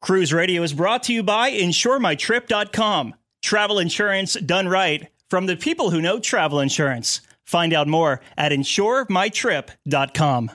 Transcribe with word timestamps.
Cruise 0.00 0.32
Radio 0.32 0.62
is 0.62 0.72
brought 0.72 1.02
to 1.04 1.12
you 1.12 1.22
by 1.22 1.50
InsureMyTrip.com. 1.50 3.14
Travel 3.42 3.78
insurance 3.78 4.32
done 4.34 4.66
right 4.66 5.08
from 5.28 5.44
the 5.44 5.56
people 5.56 5.90
who 5.90 6.00
know 6.00 6.18
travel 6.18 6.58
insurance. 6.58 7.20
Find 7.44 7.74
out 7.74 7.86
more 7.86 8.22
at 8.36 8.50
InsureMyTrip.com. 8.52 10.50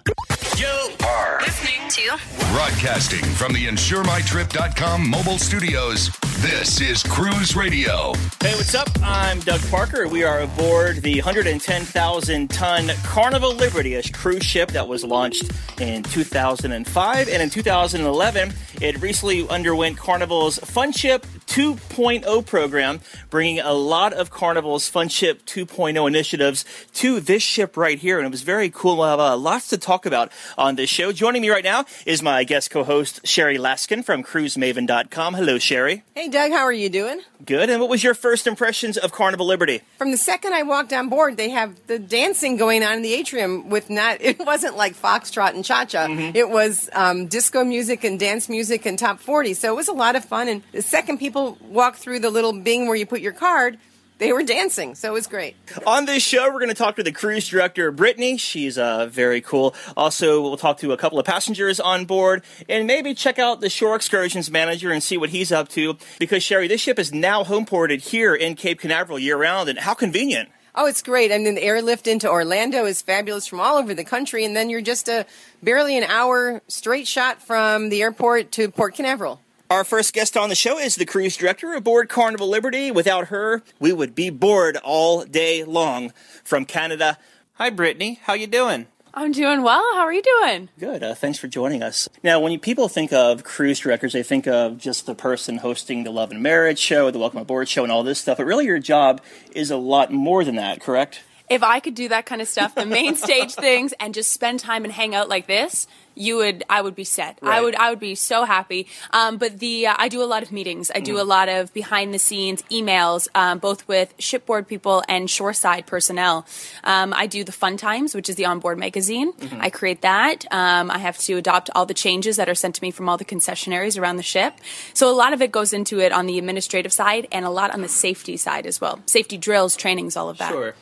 You 0.58 0.90
are 1.06 1.40
Listening 1.42 1.75
to 1.96 2.20
broadcasting 2.52 3.24
from 3.36 3.54
the 3.54 3.68
InsureMyTrip.com 3.68 5.10
mobile 5.10 5.38
studios. 5.38 6.10
This 6.40 6.82
is 6.82 7.02
Cruise 7.04 7.56
Radio. 7.56 8.12
Hey, 8.42 8.54
what's 8.56 8.76
up? 8.76 8.90
I'm 9.02 9.40
Doug 9.40 9.62
Parker. 9.72 10.06
We 10.10 10.26
are 10.26 10.42
aboard 10.42 10.98
the 10.98 11.16
110,000 11.16 12.50
ton 12.50 12.92
Carnival 13.04 13.54
Liberty, 13.54 13.96
a 13.96 14.04
cruise 14.04 14.44
ship 14.44 14.72
that 14.72 14.86
was 14.86 15.06
launched 15.06 15.52
in 15.80 16.04
2005. 16.04 17.30
And 17.30 17.42
in 17.42 17.50
2011, 17.50 18.54
it 18.82 19.02
recently 19.02 19.48
underwent 19.48 19.98
Carnival's 19.98 20.58
Fun 20.60 20.92
Ship 20.92 21.26
2.0 21.48 22.46
program, 22.46 23.00
bringing 23.30 23.60
a 23.60 23.74
lot 23.74 24.14
of 24.14 24.30
Carnival's 24.30 24.88
Fun 24.88 25.10
Ship 25.10 25.44
2.0 25.46 26.08
initiatives 26.08 26.66
to 26.96 27.20
this 27.20 27.44
ship 27.44 27.78
right 27.78 27.98
here. 28.00 28.18
And 28.18 28.26
it 28.26 28.32
was 28.32 28.42
very 28.42 28.70
cool. 28.70 28.98
We'll 28.98 29.08
have 29.10 29.20
uh, 29.20 29.38
lots 29.38 29.68
to 29.70 29.78
talk 29.78 30.06
about 30.06 30.32
on 30.58 30.76
this 30.76 30.90
show. 30.90 31.12
Joining 31.12 31.42
me 31.42 31.50
right 31.50 31.64
now 31.64 31.86
is 32.06 32.22
my 32.22 32.44
guest 32.44 32.72
co 32.72 32.84
host, 32.84 33.26
Sherry 33.26 33.58
Laskin 33.58 34.04
from 34.04 34.24
CruiseMaven.com. 34.24 35.34
Hello, 35.34 35.58
Sherry. 35.58 36.04
Hey, 36.14 36.28
Doug, 36.28 36.52
how 36.52 36.64
are 36.64 36.72
you 36.74 36.90
doing? 36.90 37.22
Good. 37.46 37.70
And 37.70 37.80
what 37.80 37.90
was 37.90 38.04
your 38.04 38.16
first 38.16 38.48
impressions 38.48 38.98
of 38.98 39.12
Carnival 39.12 39.46
Liberty? 39.46 39.82
From 39.98 40.12
the 40.12 40.18
second 40.18 40.54
I 40.54 40.64
walked 40.64 40.92
on 40.94 41.10
board, 41.10 41.38
they 41.38 41.50
have 41.50 41.76
the 41.86 42.00
dancing 42.00 42.58
going 42.58 42.84
on 42.84 42.94
in 42.94 43.02
the 43.04 43.14
atrium 43.14 43.70
with 43.70 43.90
not, 43.90 44.18
it 44.22 44.40
wasn't 44.40 44.78
like 44.78 44.96
foxtrot 44.96 45.54
and 45.54 45.64
cha 45.64 45.86
cha. 45.86 46.08
It 46.34 46.50
was 46.50 46.90
um, 46.94 47.28
disco 47.28 47.64
music 47.64 48.04
and 48.04 48.20
dance 48.20 48.50
music 48.50 48.86
and 48.86 48.98
top 48.98 49.20
40. 49.20 49.54
So 49.54 49.72
it 49.72 49.76
was 49.76 49.88
a 49.88 49.94
lot 49.94 50.16
of 50.16 50.26
fun. 50.26 50.48
And 50.48 50.64
the 50.72 50.82
second 50.82 51.20
people 51.20 51.58
walk 51.62 51.98
through 51.98 52.20
the 52.20 52.30
little 52.32 52.54
bing 52.54 52.88
where 52.88 52.96
you 52.96 53.06
put 53.06 53.22
your 53.22 53.34
card, 53.34 53.78
they 54.18 54.32
were 54.32 54.44
dancing. 54.44 54.96
So 54.96 55.10
it 55.10 55.14
was 55.14 55.28
great. 55.28 55.56
On 55.86 56.06
this 56.06 56.24
show, 56.24 56.46
we're 56.46 56.60
going 56.60 56.70
to 56.70 56.76
talk 56.76 56.96
to 56.96 57.04
the 57.04 57.12
cruise 57.12 57.48
director, 57.48 57.92
Brittany. 57.92 58.38
She's 58.38 58.78
uh, 58.78 59.08
very 59.08 59.42
cool. 59.42 59.76
Also, 59.98 60.42
we'll 60.42 60.58
talk 60.58 60.78
to 60.80 60.94
a 60.94 60.98
couple 60.98 61.20
of 61.20 61.26
passengers 61.26 61.80
on 61.80 62.06
board 62.06 62.44
and 62.70 62.88
maybe 62.88 63.14
check 63.14 63.40
out 63.40 63.62
the 63.62 63.70
shore 63.70 63.96
excursions 63.96 64.50
manager 64.50 64.92
and 64.92 65.04
see 65.04 65.18
what 65.18 65.32
he's 65.32 65.52
up 65.52 65.70
to. 65.70 65.98
Because, 66.20 66.44
Sherry, 66.44 66.68
this 66.68 66.82
ship 66.82 67.00
is 67.00 67.14
now 67.14 67.44
home 67.44 67.66
ported 67.66 68.02
here 68.02 68.34
in 68.34 68.56
Cape 68.56 68.80
Canaveral 68.80 69.20
year 69.20 69.38
round, 69.38 69.70
and 69.70 69.80
how 69.80 69.94
convenient. 69.94 70.50
Oh, 70.78 70.88
it's 70.88 71.02
great. 71.02 71.32
I 71.32 71.38
mean, 71.38 71.56
the 71.56 71.64
airlift 71.64 72.06
into 72.06 72.30
Orlando 72.30 72.84
is 72.86 73.02
fabulous 73.02 73.48
from 73.48 73.62
all 73.62 73.78
over 73.78 73.94
the 73.94 74.04
country. 74.04 74.44
And 74.44 74.56
then 74.56 74.70
you're 74.70 74.82
just 74.82 75.08
a 75.08 75.26
barely 75.64 75.98
an 75.98 76.04
hour 76.04 76.62
straight 76.68 77.08
shot 77.08 77.42
from 77.42 77.88
the 77.88 78.02
airport 78.02 78.52
to 78.54 78.70
Port 78.70 78.96
Canaveral. 78.96 79.40
Our 79.70 79.84
first 79.84 80.14
guest 80.14 80.38
on 80.38 80.50
the 80.50 80.56
show 80.56 80.78
is 80.78 80.96
the 80.96 81.08
cruise 81.08 81.36
director 81.36 81.74
aboard 81.74 82.08
Carnival 82.08 82.48
Liberty. 82.48 82.92
Without 82.92 83.30
her, 83.30 83.64
we 83.80 83.92
would 83.92 84.14
be 84.14 84.30
bored 84.30 84.78
all 84.84 85.26
day 85.26 85.64
long. 85.64 86.14
From 86.44 86.66
Canada, 86.66 87.18
hi 87.54 87.72
Brittany, 87.72 88.20
how 88.26 88.34
you 88.34 88.46
doing? 88.46 88.86
I'm 89.16 89.32
doing 89.32 89.64
well. 89.64 89.84
How 89.96 90.02
are 90.02 90.14
you 90.14 90.22
doing? 90.22 90.70
Good. 90.78 91.02
Uh, 91.02 91.16
thanks 91.16 91.40
for 91.40 91.48
joining 91.48 91.82
us. 91.82 92.08
Now, 92.22 92.40
when 92.40 92.52
you, 92.52 92.60
people 92.60 92.88
think 92.88 93.12
of 93.12 93.44
cruise 93.44 93.80
directors, 93.80 94.14
they 94.14 94.22
think 94.22 94.46
of 94.46 94.78
just 94.78 95.08
the 95.08 95.16
person 95.16 95.58
hosting 95.58 96.04
the 96.04 96.12
Love 96.12 96.30
and 96.30 96.44
Marriage 96.44 96.78
show, 96.78 97.10
the 97.10 97.18
Welcome 97.18 97.40
Aboard 97.40 97.68
show, 97.68 97.82
and 97.82 97.92
all 97.92 98.04
this 98.04 98.20
stuff. 98.20 98.38
But 98.38 98.46
really, 98.46 98.66
your 98.66 98.78
job 98.78 99.20
is 99.56 99.72
a 99.72 99.78
lot 99.78 100.12
more 100.12 100.44
than 100.44 100.58
that, 100.58 100.80
correct? 100.80 101.22
If 101.50 101.64
I 101.64 101.80
could 101.80 101.96
do 101.96 102.10
that 102.10 102.28
kind 102.28 102.42
of 102.42 102.48
stuff, 102.48 102.76
the 102.76 102.86
main 102.86 103.16
stage 103.16 103.54
things, 103.56 103.94
and 104.00 104.14
just 104.14 104.32
spend 104.32 104.60
time 104.60 104.84
and 104.84 104.94
hang 104.94 105.16
out 105.16 105.28
like 105.28 105.48
this, 105.48 105.88
you 106.16 106.38
would, 106.38 106.64
I 106.70 106.82
would 106.82 106.96
be 106.96 107.04
set. 107.04 107.40
I 107.42 107.62
would, 107.62 107.76
I 107.76 107.90
would 107.90 108.00
be 108.00 108.16
so 108.16 108.46
happy. 108.46 108.88
Um, 109.12 109.38
but 109.38 109.60
the, 109.60 109.88
uh, 109.88 109.96
I 109.98 110.10
do 110.10 110.24
a 110.24 110.26
lot 110.26 110.44
of 110.44 110.52
meetings. 110.52 110.92
I 110.94 111.00
do 111.00 111.20
a 111.20 111.24
lot 111.24 111.50
of 111.50 111.74
behind 111.74 112.14
the 112.14 112.20
scenes 112.20 112.64
emails, 112.72 113.28
um, 113.36 113.60
both 113.60 113.88
with 113.88 114.14
shipboard 114.18 114.68
people 114.68 115.04
and 115.08 115.30
shoreside 115.30 115.86
personnel. 115.86 116.46
Um, 116.84 117.14
I 117.14 117.28
do 117.28 117.44
the 117.44 117.52
fun 117.52 117.78
times, 117.78 118.16
which 118.16 118.30
is 118.30 118.36
the 118.36 118.46
onboard 118.46 118.78
magazine. 118.78 119.34
I 119.60 119.70
create 119.70 120.02
that. 120.02 120.46
Um, 120.52 120.90
I 120.90 120.98
have 121.00 121.18
to 121.20 121.34
adopt 121.38 121.70
all 121.76 121.86
the 121.86 121.94
changes 121.94 122.38
that 122.38 122.50
are 122.50 122.56
sent 122.56 122.76
to 122.76 122.82
me 122.82 122.92
from 122.92 123.10
all 123.10 123.18
the 123.18 123.26
concessionaires 123.26 124.00
around 124.00 124.18
the 124.18 124.24
ship. 124.24 124.54
So 124.94 125.10
a 125.10 125.16
lot 125.16 125.34
of 125.34 125.42
it 125.42 125.52
goes 125.52 125.74
into 125.74 126.00
it 126.00 126.12
on 126.12 126.26
the 126.26 126.38
administrative 126.38 126.94
side 126.94 127.28
and 127.32 127.46
a 127.46 127.50
lot 127.50 127.72
on 127.72 127.82
the 127.82 127.88
safety 127.88 128.38
side 128.38 128.66
as 128.66 128.80
well. 128.80 129.02
Safety 129.06 129.38
drills, 129.38 129.76
trainings, 129.76 130.16
all 130.16 130.30
of 130.30 130.38
that. 130.38 130.52
Sure. 130.52 130.76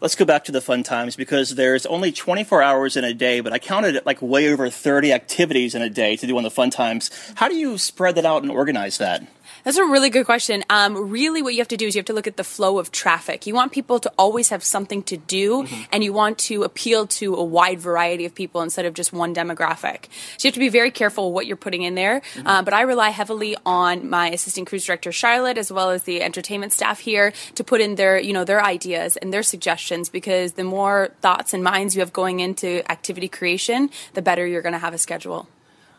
Let's 0.00 0.14
go 0.14 0.24
back 0.24 0.44
to 0.44 0.52
the 0.52 0.60
fun 0.60 0.82
times 0.82 1.16
because 1.16 1.54
there's 1.54 1.86
only 1.86 2.12
24 2.12 2.62
hours 2.62 2.96
in 2.96 3.04
a 3.04 3.14
day, 3.14 3.40
but 3.40 3.52
I 3.52 3.58
counted 3.58 3.96
it 3.96 4.06
like 4.06 4.22
way 4.22 4.52
over 4.52 4.70
30 4.76 5.12
activities 5.12 5.74
in 5.74 5.82
a 5.82 5.90
day 5.90 6.16
to 6.16 6.26
do 6.26 6.36
on 6.36 6.42
the 6.42 6.50
fun 6.50 6.70
times. 6.70 7.10
How 7.36 7.48
do 7.48 7.56
you 7.56 7.78
spread 7.78 8.14
that 8.16 8.26
out 8.26 8.42
and 8.42 8.50
organize 8.50 8.98
that? 8.98 9.26
That's 9.66 9.78
a 9.78 9.84
really 9.84 10.10
good 10.10 10.26
question. 10.26 10.62
Um, 10.70 11.10
really, 11.10 11.42
what 11.42 11.52
you 11.52 11.58
have 11.58 11.66
to 11.66 11.76
do 11.76 11.88
is 11.88 11.96
you 11.96 11.98
have 11.98 12.06
to 12.06 12.12
look 12.12 12.28
at 12.28 12.36
the 12.36 12.44
flow 12.44 12.78
of 12.78 12.92
traffic. 12.92 13.48
You 13.48 13.54
want 13.54 13.72
people 13.72 13.98
to 13.98 14.12
always 14.16 14.50
have 14.50 14.62
something 14.62 15.02
to 15.02 15.16
do, 15.16 15.66
and 15.90 16.04
you 16.04 16.12
want 16.12 16.38
to 16.46 16.62
appeal 16.62 17.08
to 17.18 17.34
a 17.34 17.42
wide 17.42 17.80
variety 17.80 18.24
of 18.26 18.32
people 18.32 18.62
instead 18.62 18.86
of 18.86 18.94
just 18.94 19.12
one 19.12 19.34
demographic. 19.34 20.04
So 20.38 20.46
you 20.46 20.50
have 20.50 20.54
to 20.54 20.60
be 20.60 20.68
very 20.68 20.92
careful 20.92 21.32
what 21.32 21.48
you're 21.48 21.56
putting 21.56 21.82
in 21.82 21.96
there. 21.96 22.22
Uh, 22.44 22.62
but 22.62 22.74
I 22.74 22.82
rely 22.82 23.08
heavily 23.08 23.56
on 23.66 24.08
my 24.08 24.30
assistant 24.30 24.68
cruise 24.68 24.84
director 24.84 25.10
Charlotte, 25.10 25.58
as 25.58 25.72
well 25.72 25.90
as 25.90 26.04
the 26.04 26.22
entertainment 26.22 26.72
staff 26.72 27.00
here, 27.00 27.32
to 27.56 27.64
put 27.64 27.80
in 27.80 27.96
their, 27.96 28.20
you 28.20 28.32
know, 28.32 28.44
their 28.44 28.64
ideas 28.64 29.16
and 29.16 29.34
their 29.34 29.42
suggestions. 29.42 30.08
Because 30.08 30.52
the 30.52 30.62
more 30.62 31.10
thoughts 31.22 31.52
and 31.52 31.64
minds 31.64 31.96
you 31.96 32.02
have 32.02 32.12
going 32.12 32.38
into 32.38 32.88
activity 32.88 33.26
creation, 33.26 33.90
the 34.14 34.22
better 34.22 34.46
you're 34.46 34.62
going 34.62 34.74
to 34.74 34.78
have 34.78 34.94
a 34.94 34.98
schedule. 34.98 35.48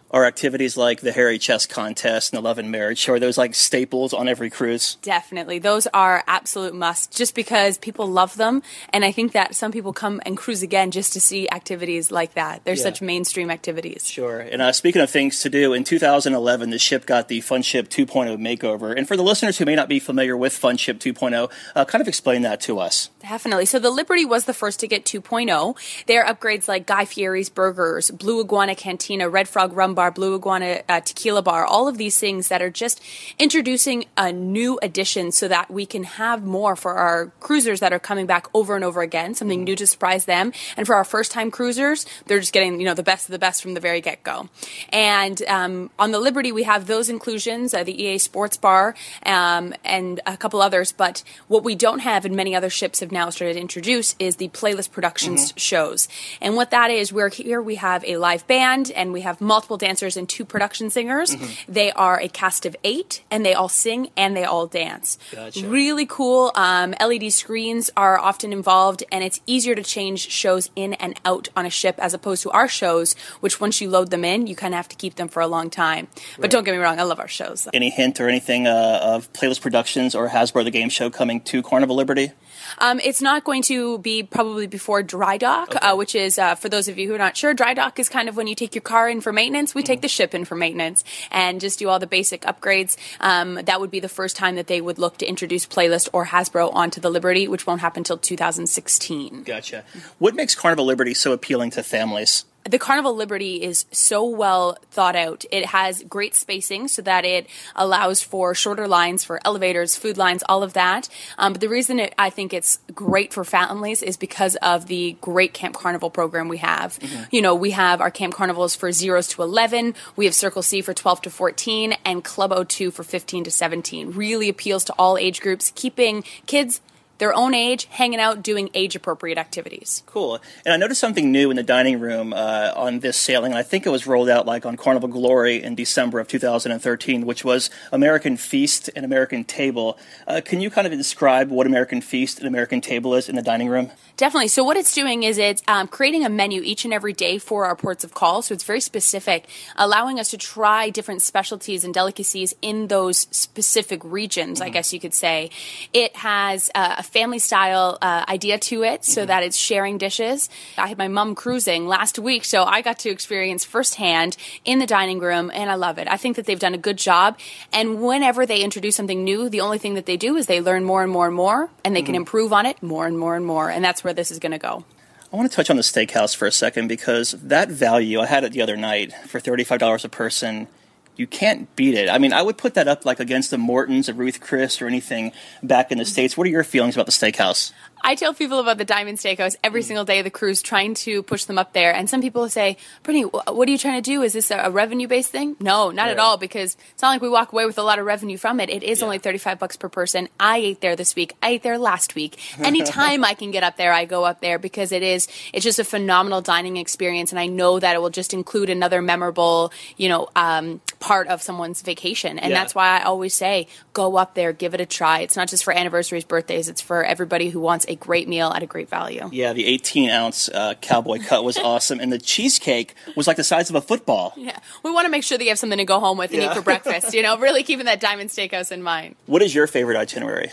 Are 0.09 0.23
activities 0.25 0.78
like 0.78 1.01
the 1.01 1.12
Hairy 1.12 1.38
Chest 1.38 1.69
Contest 1.69 2.31
and 2.31 2.38
the 2.38 2.41
Love 2.41 2.57
and 2.57 2.72
Marriage 2.72 2.97
show, 2.97 3.13
are 3.13 3.19
those 3.19 3.38
like 3.38 3.53
staples 3.53 4.13
on 4.13 4.29
every 4.29 4.50
cruise? 4.50 4.95
Definitely. 5.01 5.59
Those 5.59 5.85
are 5.94 6.23
absolute 6.28 6.73
must 6.73 7.12
just 7.13 7.35
because 7.35 7.78
people 7.78 8.07
love 8.07 8.38
them. 8.38 8.63
And 8.94 9.03
I 9.03 9.12
think 9.12 9.34
that 9.34 9.53
some 9.53 9.73
people 9.73 9.91
come 9.91 10.22
and 10.25 10.38
cruise 10.38 10.63
again 10.63 10.91
just 10.91 11.12
to 11.13 11.19
see 11.19 11.50
activities 11.50 12.09
like 12.09 12.35
that. 12.35 12.63
They're 12.63 12.75
Yeah. 12.75 12.84
such 12.84 13.01
mainstream 13.01 13.51
activities. 13.51 14.07
Sure. 14.07 14.40
And 14.40 14.62
uh, 14.62 14.72
speaking 14.72 15.01
of 15.01 15.09
things 15.09 15.41
to 15.41 15.50
do, 15.50 15.73
in 15.73 15.84
2011, 15.84 16.69
the 16.69 16.79
ship 16.79 17.06
got 17.06 17.28
the 17.28 17.41
Fun 17.41 17.62
Ship 17.62 17.90
2.0 17.90 18.38
makeover. 18.38 18.97
And 18.97 19.07
for 19.09 19.17
the 19.17 19.23
listeners 19.23 19.57
who 19.57 19.66
may 19.66 19.75
not 19.75 19.90
be 19.90 20.00
familiar 20.00 20.38
with 20.38 20.53
Fun 20.53 20.78
Ship 20.78 20.97
2.0, 20.97 21.51
uh, 21.75 21.84
kind 21.84 22.01
of 22.01 22.07
explain 22.07 22.44
that 22.44 22.62
to 22.62 22.79
us. 22.79 23.09
Definitely. 23.22 23.66
So 23.66 23.78
the 23.78 23.90
Liberty 23.90 24.23
was 24.23 24.46
the 24.46 24.53
first 24.53 24.79
to 24.79 24.88
get 24.88 25.03
2.0. 25.03 25.75
There 26.06 26.23
are 26.23 26.34
upgrades 26.34 26.69
like 26.69 26.88
Guy 26.88 27.03
Fieri's 27.03 27.50
Burgers, 27.50 28.09
Blue 28.09 28.40
Iguana 28.41 28.73
Cantina, 28.73 29.28
Red 29.28 29.50
Frog 29.50 29.73
Rum 29.73 29.96
Bar, 29.97 30.12
Blue 30.12 30.35
Iguana 30.35 30.84
uh, 30.88 31.02
Tequila 31.02 31.41
Bar, 31.41 31.66
all 31.66 31.88
of 31.88 31.97
these 31.97 32.19
things 32.19 32.47
that 32.50 32.62
are 32.62 32.69
just 32.69 33.02
introducing 33.40 34.06
a 34.16 34.31
new 34.31 34.80
addition 34.84 35.31
so 35.31 35.47
that 35.47 35.72
we 35.72 35.88
can 35.88 36.03
have 36.03 36.44
more 36.44 36.75
for 36.75 36.94
our 36.94 37.31
cruisers 37.40 37.80
that 37.80 37.91
are 37.91 38.00
coming 38.00 38.28
back 38.28 38.47
over 38.53 38.75
and 38.75 38.85
over 38.85 39.02
again, 39.02 39.34
something 39.34 39.63
new 39.63 39.75
to 39.75 39.88
surprise 39.88 40.25
them. 40.25 40.53
And 40.78 40.85
for 40.85 40.94
our 40.94 41.03
first 41.03 41.31
time 41.31 41.50
cruisers, 41.50 42.06
they're 42.28 42.40
just 42.40 42.53
getting, 42.53 42.80
you 42.80 42.85
know, 42.85 42.94
the 42.94 43.02
best 43.02 43.28
of 43.28 43.31
the 43.31 43.40
best 43.40 43.63
from 43.63 43.74
the 43.74 43.80
very 43.80 44.00
get 44.00 44.24
go. 44.24 44.50
And 44.90 45.41
um, 45.47 45.90
on 45.97 46.12
the 46.12 46.19
Liberty, 46.19 46.52
we 46.52 46.64
have 46.64 46.85
those 46.85 47.09
inclusions, 47.09 47.74
uh, 47.74 47.84
the 47.84 48.00
EA 48.03 48.19
Sports 48.19 48.56
Bar, 48.56 48.94
um, 49.25 49.74
and 49.84 50.19
a 50.28 50.38
couple 50.38 50.62
others. 50.62 50.91
But 50.91 51.24
what 51.47 51.64
we 51.64 51.74
don't 51.74 52.00
have, 52.00 52.24
and 52.24 52.35
many 52.35 52.56
other 52.56 52.69
ships 52.69 53.00
have 53.00 53.12
now 53.12 53.31
started 53.31 53.56
to 53.56 53.59
introduce, 53.59 54.16
is 54.19 54.35
the 54.35 54.50
Playlist 54.50 54.91
Productions 54.91 55.53
shows. 55.58 56.08
And 56.40 56.56
what 56.56 56.69
that 56.72 56.91
is, 56.91 57.12
we're 57.12 57.29
here, 57.29 57.62
we 57.62 57.75
have 57.75 58.03
a 58.06 58.18
live 58.18 58.46
band, 58.46 58.91
and 58.91 59.12
we 59.12 59.22
have 59.22 59.41
multiple 59.41 59.78
dancers 59.88 60.18
and 60.18 60.28
two 60.28 60.44
production 60.44 60.90
singers. 60.90 61.36
They 61.68 61.92
are 61.94 62.20
a 62.20 62.28
cast 62.28 62.66
of 62.66 62.75
eight, 62.84 63.24
and 63.31 63.46
they 63.46 63.53
all 63.53 63.70
sing 63.70 64.09
and 64.18 64.36
they 64.36 64.44
all 64.44 64.68
dance. 64.68 65.18
Gotcha. 65.31 65.66
Really 65.68 66.06
cool. 66.06 66.52
Um, 66.56 66.94
LED 67.00 67.31
screens 67.31 67.90
are 67.96 68.20
often 68.20 68.52
involved, 68.52 69.03
and 69.12 69.24
it's 69.24 69.40
easier 69.46 69.76
to 69.76 69.84
change 69.84 70.30
shows 70.30 70.70
in 70.76 70.94
and 70.96 71.20
out 71.24 71.47
on 71.56 71.66
a 71.66 71.70
ship 71.70 71.96
as 72.00 72.14
opposed 72.14 72.44
to 72.44 72.52
our 72.52 72.68
shows, 72.68 73.16
which 73.40 73.62
once 73.62 73.80
you 73.80 73.90
load 73.90 74.12
them 74.12 74.26
in, 74.26 74.47
you 74.47 74.56
kind 74.56 74.74
of 74.74 74.78
have 74.78 74.90
to 74.90 74.96
keep 74.96 75.16
them 75.16 75.30
for 75.30 75.42
a 75.42 75.47
long 75.47 75.70
time. 75.70 76.08
But 76.38 76.52
don't 76.52 76.66
get 76.66 76.74
me 76.74 76.80
wrong, 76.80 77.00
I 77.00 77.03
love 77.03 77.20
our 77.20 77.28
shows. 77.30 77.68
Any 77.74 77.90
hint 77.90 78.20
or 78.20 78.28
anything 78.28 78.67
uh, 78.67 79.00
of 79.02 79.32
Playlist 79.34 79.61
Productions 79.61 80.16
or 80.16 80.28
Hasbro 80.29 80.64
the 80.66 80.72
Game 80.72 80.90
Show 80.90 81.09
coming 81.09 81.40
to 81.41 81.61
Carnival 81.64 81.96
Liberty? 81.96 82.32
Um, 82.79 83.00
it's 83.03 83.22
not 83.22 83.44
going 83.44 83.61
to 83.64 83.97
be 84.00 84.23
probably 84.23 84.67
before 84.67 85.02
dry 85.03 85.38
dock, 85.38 85.73
uh, 85.82 85.96
which 85.96 86.16
is 86.16 86.38
uh, 86.38 86.56
for 86.56 86.70
those 86.70 86.88
of 86.88 86.97
you 86.97 87.08
who 87.08 87.16
are 87.16 87.17
not 87.17 87.38
sure. 87.38 87.53
Dry 87.53 87.73
dock 87.73 88.00
is 88.00 88.09
kind 88.09 88.28
of 88.28 88.35
when 88.35 88.47
you 88.47 88.56
take 88.56 88.76
your 88.76 88.82
car 88.82 89.09
in 89.09 89.22
for 89.22 89.32
maintenance. 89.32 89.73
We 89.78 89.84
take 89.84 90.02
the 90.02 90.08
ship 90.08 90.34
in 90.34 90.44
for 90.44 90.56
maintenance 90.56 91.03
and 91.29 91.62
just 91.62 91.78
do 91.78 91.88
all 91.88 92.00
the 92.00 92.08
basic 92.08 92.41
upgrades. 92.41 92.97
Um, 93.20 93.59
that 93.66 93.79
would 93.79 93.91
be 93.91 94.00
the 94.00 94.09
first 94.09 94.35
time 94.35 94.56
that 94.56 94.66
they 94.66 94.82
would 94.82 94.97
look 94.97 95.18
to 95.18 95.26
introduce 95.28 95.68
Playlist 95.68 96.09
or 96.14 96.26
Hasbro 96.26 96.74
onto 96.74 97.00
the 97.00 97.12
Liberty, 97.12 97.47
which 97.47 97.68
won't 97.68 97.82
happen 97.82 98.00
until 98.00 98.18
2016. 98.18 99.44
Gotcha. 99.44 99.84
What 100.18 100.34
makes 100.34 100.56
Carnival 100.56 100.85
Liberty 100.85 101.14
so 101.14 101.32
appealing 101.32 101.70
to 101.72 101.84
families? 101.84 102.46
The 102.67 102.79
Carnival 102.79 103.16
Liberty 103.16 103.64
is 103.64 103.85
so 103.91 104.25
well 104.25 104.78
thought 104.91 105.16
out. 105.16 105.46
It 105.52 105.67
has 105.67 106.03
great 106.03 106.35
spacing 106.35 106.87
so 106.87 107.02
that 107.03 107.25
it 107.25 107.47
allows 107.75 108.22
for 108.22 108.53
shorter 108.53 108.87
lines 108.87 109.23
for 109.23 109.40
elevators, 109.46 109.96
food 109.96 110.17
lines, 110.17 110.43
all 110.47 110.64
of 110.64 110.73
that. 110.73 111.09
Um, 111.37 111.53
but 111.53 111.61
the 111.61 111.69
reason 111.69 111.99
it, 111.99 112.14
I 112.17 112.29
think 112.29 112.53
it's 112.53 112.79
great 112.93 113.34
for 113.34 113.43
families 113.43 114.02
is 114.02 114.17
because 114.17 114.55
of 114.58 114.87
the 114.87 115.17
great 115.22 115.53
Camp 115.53 115.75
Carnival 115.75 116.09
program 116.09 116.47
we 116.47 116.58
have. 116.58 116.99
Mm-hmm. 116.99 117.23
You 117.31 117.41
know, 117.41 117.55
we 117.55 117.72
have 117.72 118.02
our 118.02 118.11
Camp 118.11 118.34
Carnivals 118.34 118.75
for 118.75 118.91
zeros 118.91 119.28
to 119.29 119.41
11, 119.41 119.96
we 120.16 120.25
have 120.25 120.35
Circle 120.35 120.61
C 120.61 120.81
for 120.81 120.93
12 120.93 121.23
to 121.23 121.29
14, 121.29 121.93
and 122.05 122.23
Club 122.23 122.52
O2 122.52 122.91
for 122.93 123.03
15 123.03 123.46
to 123.46 123.52
17. 123.52 124.11
Really 124.11 124.49
appeals 124.49 124.84
to 124.85 124.93
all 124.97 125.17
age 125.17 125.41
groups, 125.41 125.72
keeping 125.75 126.23
kids 126.46 126.81
their 127.17 127.34
own 127.34 127.53
age, 127.53 127.85
hanging 127.85 128.19
out, 128.19 128.43
doing 128.43 128.69
age 128.73 128.96
appropriate 128.96 129.37
activities. 129.37 130.03
Cool. 130.05 130.40
And 130.66 130.73
I 130.73 130.78
noticed 130.78 131.02
something 131.02 131.31
new 131.31 131.49
in 131.49 131.58
the 131.58 131.64
dining 131.64 131.99
room 131.99 132.34
uh, 132.34 132.73
on 132.75 132.99
this 132.99 133.17
sailing. 133.17 133.53
I 133.53 133.64
think 133.64 133.85
it 133.85 133.90
was 133.90 134.08
rolled 134.08 134.29
out 134.29 134.46
like 134.46 134.66
on 134.66 134.78
Carnival 134.78 135.09
Glory 135.09 135.61
in 135.61 135.75
December 135.75 136.19
of 136.19 136.28
2013, 136.28 137.25
which 137.25 137.43
was 137.43 137.69
American 137.91 138.37
Feast 138.37 138.90
and 138.96 139.05
American 139.05 139.43
Table. 139.43 139.97
Uh, 140.28 140.41
can 140.43 140.61
you 140.61 140.69
kind 140.69 140.87
of 140.87 140.93
describe 140.93 141.49
what 141.49 141.67
American 141.67 142.02
Feast 142.02 142.40
and 142.40 142.47
American 142.47 142.81
Table 142.81 143.16
is 143.16 143.29
in 143.29 143.35
the 143.35 143.41
dining 143.41 143.70
room? 143.70 143.91
Definitely. 144.17 144.47
So 144.47 144.63
what 144.63 144.78
it's 144.78 144.96
doing 144.96 145.22
is 145.22 145.37
it's 145.37 145.61
um, 145.67 145.87
creating 145.87 146.25
a 146.25 146.29
menu 146.29 146.61
each 146.63 146.85
and 146.85 146.93
every 146.93 147.13
day 147.13 147.37
for 147.37 147.66
our 147.66 147.75
ports 147.75 148.03
of 148.03 148.16
call. 148.16 148.41
So 148.41 148.55
it's 148.55 148.63
very 148.63 148.81
specific, 148.81 149.47
allowing 149.75 150.20
us 150.20 150.31
to 150.31 150.40
try 150.40 150.90
different 150.90 151.22
specialties 151.22 151.84
and 151.84 151.93
delicacies 151.93 152.55
in 152.63 152.87
those 152.87 153.28
specific 153.29 154.02
regions. 154.03 154.58
Mm-hmm. 154.58 154.67
I 154.67 154.70
guess 154.72 154.91
you 154.91 154.99
could 154.99 155.13
say 155.13 155.52
it 155.93 156.16
has 156.16 156.72
uh, 156.73 156.96
a 156.97 157.03
family 157.08 157.40
style 157.40 157.98
uh, 158.02 158.26
idea 158.28 158.59
to 158.59 158.84
it, 158.84 159.04
so 159.04 159.22
mm-hmm. 159.22 159.28
that 159.28 159.44
it's 159.44 159.58
sharing 159.58 159.98
dishes. 159.98 160.50
I 160.78 160.88
had 160.88 160.98
my 160.98 161.08
mom 161.08 161.36
cruising 161.36 161.88
last 161.88 162.20
week, 162.20 162.46
so 162.46 162.64
I 162.64 162.82
got 162.82 163.00
to 163.00 163.09
experience 163.09 163.66
firsthand 163.66 164.38
in 164.66 164.80
the 164.80 164.86
dining 164.86 165.20
room, 165.20 165.52
and 165.54 165.70
I 165.70 165.76
love 165.76 165.98
it. 165.98 166.08
I 166.08 166.18
think 166.18 166.36
that 166.36 166.46
they've 166.46 166.59
done 166.59 166.74
a 166.74 166.78
good 166.78 166.98
job. 166.98 167.38
And 167.74 168.02
whenever 168.02 168.46
they 168.46 168.62
introduce 168.62 168.96
something 168.96 169.24
new, 169.24 169.50
the 169.50 169.62
only 169.62 169.78
thing 169.78 169.96
that 169.96 170.06
they 170.06 170.18
do 170.18 170.36
is 170.36 170.48
they 170.48 170.62
learn 170.62 170.84
more 170.84 171.04
and 171.04 171.12
more 171.12 171.28
and 171.28 171.36
more, 171.36 171.70
and 171.84 171.96
they 171.96 172.02
mm-hmm. 172.02 172.06
can 172.08 172.16
improve 172.16 172.54
on 172.54 172.66
it 172.66 172.82
more 172.84 173.08
and 173.08 173.18
more 173.18 173.36
and 173.36 173.46
more. 173.46 173.70
And 173.70 173.84
that's 173.84 174.04
where 174.04 174.14
this 174.14 174.32
is 174.32 174.40
going 174.40 174.52
to 174.54 174.58
go. 174.58 174.86
I 175.32 175.36
want 175.36 175.52
to 175.52 175.56
touch 175.56 175.70
on 175.70 175.76
the 175.76 175.82
steakhouse 175.82 176.34
for 176.36 176.46
a 176.46 176.52
second 176.52 176.88
because 176.88 177.32
that 177.32 177.70
value, 177.70 178.22
I 178.22 178.28
had 178.28 178.46
it 178.46 178.54
the 178.54 178.62
other 178.62 178.78
night 178.78 179.12
for 179.28 179.42
$35 179.42 180.06
a 180.06 180.09
person. 180.09 180.68
You 181.17 181.28
can't 181.28 181.73
beat 181.75 181.96
it. 181.96 182.09
I 182.09 182.19
mean, 182.19 182.31
I 182.31 182.41
would 182.41 182.58
put 182.58 182.75
that 182.75 182.87
up 182.87 183.05
like 183.05 183.19
against 183.19 183.52
the 183.52 183.58
Mortons 183.58 184.08
or 184.08 184.14
Ruth 184.14 184.40
Chris 184.40 184.81
or 184.81 184.87
anything 184.87 185.31
back 185.64 185.91
in 185.91 185.97
the 185.97 186.05
States. 186.05 186.37
What 186.37 186.47
are 186.47 186.52
your 186.52 186.64
feelings 186.64 186.96
about 186.96 187.08
the 187.08 187.11
steakhouse? 187.11 187.73
I 188.03 188.16
tell 188.16 188.34
people 188.34 188.59
about 188.59 188.78
the 188.78 188.85
Diamond 188.85 189.17
Steakhouse 189.17 189.55
every 189.64 189.81
single 189.81 190.05
day 190.05 190.19
of 190.19 190.23
the 190.23 190.29
cruise, 190.29 190.61
trying 190.61 190.93
to 190.96 191.23
push 191.23 191.46
them 191.46 191.58
up 191.58 191.73
there. 191.73 191.93
And 191.93 192.09
some 192.09 192.22
people 192.22 192.47
say, 192.49 192.78
Brittany, 193.03 193.23
what 193.23 193.67
are 193.67 193.72
you 193.72 193.78
trying 193.78 194.02
to 194.02 194.09
do? 194.09 194.22
Is 194.22 194.34
this 194.34 194.52
a 194.52 194.69
revenue 194.69 195.08
based 195.08 195.31
thing? 195.31 195.55
No, 195.59 195.91
not 195.91 196.09
at 196.09 196.19
all, 196.19 196.37
because 196.37 196.78
it's 196.91 197.02
not 197.02 197.09
like 197.09 197.22
we 197.22 197.29
walk 197.29 197.52
away 197.52 197.66
with 197.66 197.78
a 197.78 197.84
lot 197.84 197.99
of 197.99 198.05
revenue 198.05 198.37
from 198.37 198.59
it. 198.59 198.70
It 198.70 198.84
is 198.84 198.99
yeah. 198.99 199.05
only 199.05 199.17
35 199.17 199.59
bucks 199.59 199.78
per 199.78 199.90
person. 199.90 200.29
I 200.40 200.58
ate 200.58 200.81
there 200.81 200.96
this 200.96 201.16
week. 201.16 201.34
I 201.41 201.52
ate 201.52 201.63
there 201.63 201.78
last 201.78 202.16
week. 202.16 202.40
Anytime 202.59 203.25
I 203.25 203.34
can 203.34 203.52
get 203.52 203.63
up 203.63 203.78
there, 203.78 203.91
I 203.91 204.05
go 204.05 204.23
up 204.23 204.41
there 204.41 204.59
because 204.59 204.91
it 204.91 205.03
is, 205.03 205.28
it's 205.53 205.63
just 205.63 205.79
a 205.79 205.84
phenomenal 205.84 206.41
dining 206.41 206.78
experience. 206.78 207.31
And 207.31 207.40
I 207.40 207.47
know 207.47 207.79
that 207.79 207.96
it 207.96 207.99
will 207.99 208.09
just 208.09 208.34
include 208.34 208.70
another 208.70 209.02
memorable, 209.02 209.73
you 209.97 210.09
know, 210.09 210.29
um, 210.35 210.81
part 210.99 211.28
of 211.28 211.41
someone's 211.41 211.82
vacation. 211.82 212.40
And 212.40 212.52
yeah. 212.52 212.59
that's 212.59 212.73
why 212.73 212.99
I 212.99 213.03
always 213.03 213.34
say, 213.34 213.67
go 213.94 214.17
up 214.17 214.34
there, 214.34 214.53
give 214.53 214.73
it 214.73 214.82
a 214.82 214.85
try. 214.85 215.20
It's 215.20 215.35
not 215.35 215.47
just 215.47 215.64
for 215.64 215.73
anniversaries, 215.73 216.23
birthdays, 216.23 216.70
it's 216.70 216.82
for 216.82 217.03
everybody 217.03 217.49
who 217.49 217.59
wants 217.59 217.85
a 217.88 217.96
great 217.96 218.28
meal 218.28 218.52
at 218.52 218.64
a 218.64 218.66
great 218.66 218.90
value. 218.90 219.29
Yeah, 219.32 219.53
the 219.53 219.66
18 219.66 220.09
ounce 220.09 220.49
uh, 220.49 220.76
cowboy 220.82 221.20
cut 221.20 221.44
was 221.44 221.58
awesome, 221.64 221.99
and 221.99 222.11
the 222.11 222.20
cheesecake 222.20 222.96
was 223.16 223.28
like 223.28 223.38
the 223.38 223.44
size 223.44 223.70
of 223.70 223.76
a 223.76 223.82
football. 223.82 224.34
Yeah, 224.35 224.58
we 224.84 224.91
want 224.91 225.05
to 225.05 225.11
make 225.11 225.23
sure 225.23 225.38
that 225.38 225.44
you 225.44 225.49
have 225.49 225.59
something 225.59 225.78
to 225.78 225.85
go 225.85 225.99
home 225.99 226.17
with 226.17 226.32
and 226.32 226.41
yeah. 226.41 226.52
eat 226.52 226.55
for 226.55 226.61
breakfast. 226.61 227.14
You 227.14 227.23
know, 227.23 227.38
really 227.40 227.64
keeping 227.64 227.85
that 227.85 227.99
Diamond 227.99 228.29
Steakhouse 228.29 228.72
in 228.72 228.82
mind. 228.82 229.16
What 229.26 229.41
is 229.41 229.53
your 229.53 229.67
favorite 229.67 229.97
itinerary? 229.97 230.52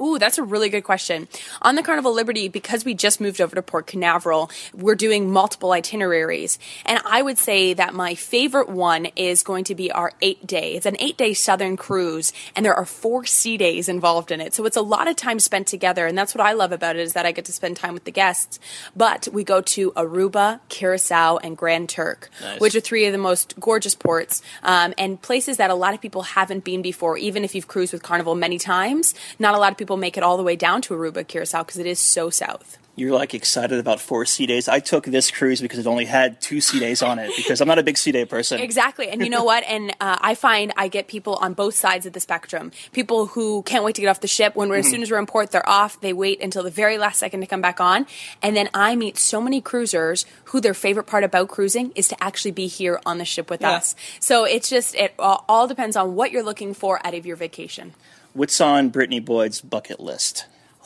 Ooh, 0.00 0.18
that's 0.18 0.38
a 0.38 0.42
really 0.42 0.68
good 0.68 0.84
question. 0.84 1.28
On 1.62 1.74
the 1.74 1.82
Carnival 1.82 2.12
Liberty, 2.12 2.48
because 2.48 2.84
we 2.84 2.94
just 2.94 3.20
moved 3.20 3.40
over 3.40 3.54
to 3.54 3.62
Port 3.62 3.86
Canaveral, 3.86 4.50
we're 4.74 4.94
doing 4.94 5.30
multiple 5.30 5.72
itineraries. 5.72 6.58
And 6.84 7.00
I 7.04 7.22
would 7.22 7.38
say 7.38 7.74
that 7.74 7.94
my 7.94 8.14
favorite 8.14 8.68
one 8.68 9.06
is 9.16 9.42
going 9.42 9.64
to 9.64 9.74
be 9.74 9.92
our 9.92 10.12
eight 10.20 10.46
day. 10.46 10.74
It's 10.74 10.86
an 10.86 10.96
eight 10.98 11.16
day 11.16 11.34
southern 11.34 11.76
cruise, 11.76 12.32
and 12.54 12.64
there 12.64 12.74
are 12.74 12.84
four 12.84 13.24
sea 13.24 13.56
days 13.56 13.88
involved 13.88 14.30
in 14.30 14.40
it. 14.40 14.54
So 14.54 14.64
it's 14.66 14.76
a 14.76 14.82
lot 14.82 15.08
of 15.08 15.16
time 15.16 15.40
spent 15.40 15.66
together. 15.66 16.06
And 16.06 16.16
that's 16.16 16.34
what 16.34 16.44
I 16.44 16.52
love 16.52 16.72
about 16.72 16.96
it 16.96 17.02
is 17.02 17.12
that 17.12 17.26
I 17.26 17.32
get 17.32 17.44
to 17.46 17.52
spend 17.52 17.76
time 17.76 17.94
with 17.94 18.04
the 18.04 18.10
guests. 18.10 18.58
But 18.96 19.28
we 19.32 19.44
go 19.44 19.60
to 19.60 19.92
Aruba, 19.92 20.60
Curacao, 20.68 21.38
and 21.38 21.56
Grand 21.56 21.88
Turk, 21.88 22.30
nice. 22.40 22.60
which 22.60 22.74
are 22.74 22.80
three 22.80 23.06
of 23.06 23.12
the 23.12 23.18
most 23.18 23.58
gorgeous 23.60 23.94
ports 23.94 24.42
um, 24.62 24.94
and 24.98 25.20
places 25.20 25.58
that 25.58 25.70
a 25.70 25.74
lot 25.74 25.94
of 25.94 26.00
people 26.00 26.22
haven't 26.22 26.64
been 26.64 26.82
before, 26.82 27.16
even 27.16 27.44
if 27.44 27.54
you've 27.54 27.68
cruised 27.68 27.92
with 27.92 28.02
Carnival 28.02 28.34
many 28.34 28.58
times. 28.58 29.14
Not 29.38 29.54
a 29.54 29.58
lot 29.58 29.70
of 29.70 29.78
people 29.78 29.85
people 29.86 29.96
make 29.96 30.16
it 30.16 30.24
all 30.24 30.36
the 30.36 30.42
way 30.42 30.56
down 30.56 30.82
to 30.82 30.94
Aruba, 30.94 31.24
Curacao, 31.26 31.62
because 31.62 31.78
it 31.78 31.86
is 31.86 32.00
so 32.00 32.28
south 32.28 32.76
you're 32.96 33.14
like 33.14 33.34
excited 33.34 33.78
about 33.78 34.00
four 34.00 34.24
sea 34.24 34.46
days. 34.46 34.68
I 34.68 34.80
took 34.80 35.04
this 35.04 35.30
cruise 35.30 35.60
because 35.60 35.78
it 35.78 35.86
only 35.86 36.06
had 36.06 36.40
two 36.40 36.62
sea 36.62 36.80
days 36.80 37.02
on 37.02 37.18
it 37.18 37.30
because 37.36 37.60
I'm 37.60 37.68
not 37.68 37.78
a 37.78 37.82
big 37.82 37.98
sea 37.98 38.10
day 38.10 38.24
person. 38.24 38.58
Exactly. 38.58 39.08
And 39.08 39.22
you 39.22 39.28
know 39.28 39.44
what? 39.44 39.64
And 39.64 39.90
uh, 40.00 40.16
I 40.18 40.34
find 40.34 40.72
I 40.78 40.88
get 40.88 41.06
people 41.06 41.34
on 41.36 41.52
both 41.52 41.74
sides 41.74 42.06
of 42.06 42.14
the 42.14 42.20
spectrum. 42.20 42.72
People 42.92 43.26
who 43.26 43.62
can't 43.62 43.84
wait 43.84 43.96
to 43.96 44.00
get 44.00 44.08
off 44.08 44.20
the 44.20 44.26
ship 44.26 44.56
when 44.56 44.70
we're, 44.70 44.76
mm-hmm. 44.76 44.86
as 44.86 44.90
soon 44.90 45.02
as 45.02 45.10
we're 45.10 45.18
in 45.18 45.26
port, 45.26 45.50
they're 45.50 45.68
off. 45.68 46.00
They 46.00 46.14
wait 46.14 46.42
until 46.42 46.62
the 46.62 46.70
very 46.70 46.96
last 46.96 47.18
second 47.18 47.40
to 47.40 47.46
come 47.46 47.60
back 47.60 47.80
on. 47.80 48.06
And 48.42 48.56
then 48.56 48.70
I 48.72 48.96
meet 48.96 49.18
so 49.18 49.42
many 49.42 49.60
cruisers 49.60 50.24
who 50.46 50.60
their 50.62 50.74
favorite 50.74 51.06
part 51.06 51.22
about 51.22 51.48
cruising 51.48 51.92
is 51.94 52.08
to 52.08 52.24
actually 52.24 52.52
be 52.52 52.66
here 52.66 52.98
on 53.04 53.18
the 53.18 53.26
ship 53.26 53.50
with 53.50 53.60
yeah. 53.60 53.72
us. 53.72 53.94
So 54.20 54.44
it's 54.44 54.70
just, 54.70 54.94
it 54.94 55.14
all 55.18 55.66
depends 55.66 55.96
on 55.96 56.14
what 56.14 56.30
you're 56.30 56.42
looking 56.42 56.72
for 56.72 57.06
out 57.06 57.12
of 57.12 57.26
your 57.26 57.36
vacation. 57.36 57.92
What's 58.36 58.60
on 58.60 58.90
Brittany 58.90 59.18
Boyd's 59.18 59.62
bucket 59.62 59.98
list? 59.98 60.44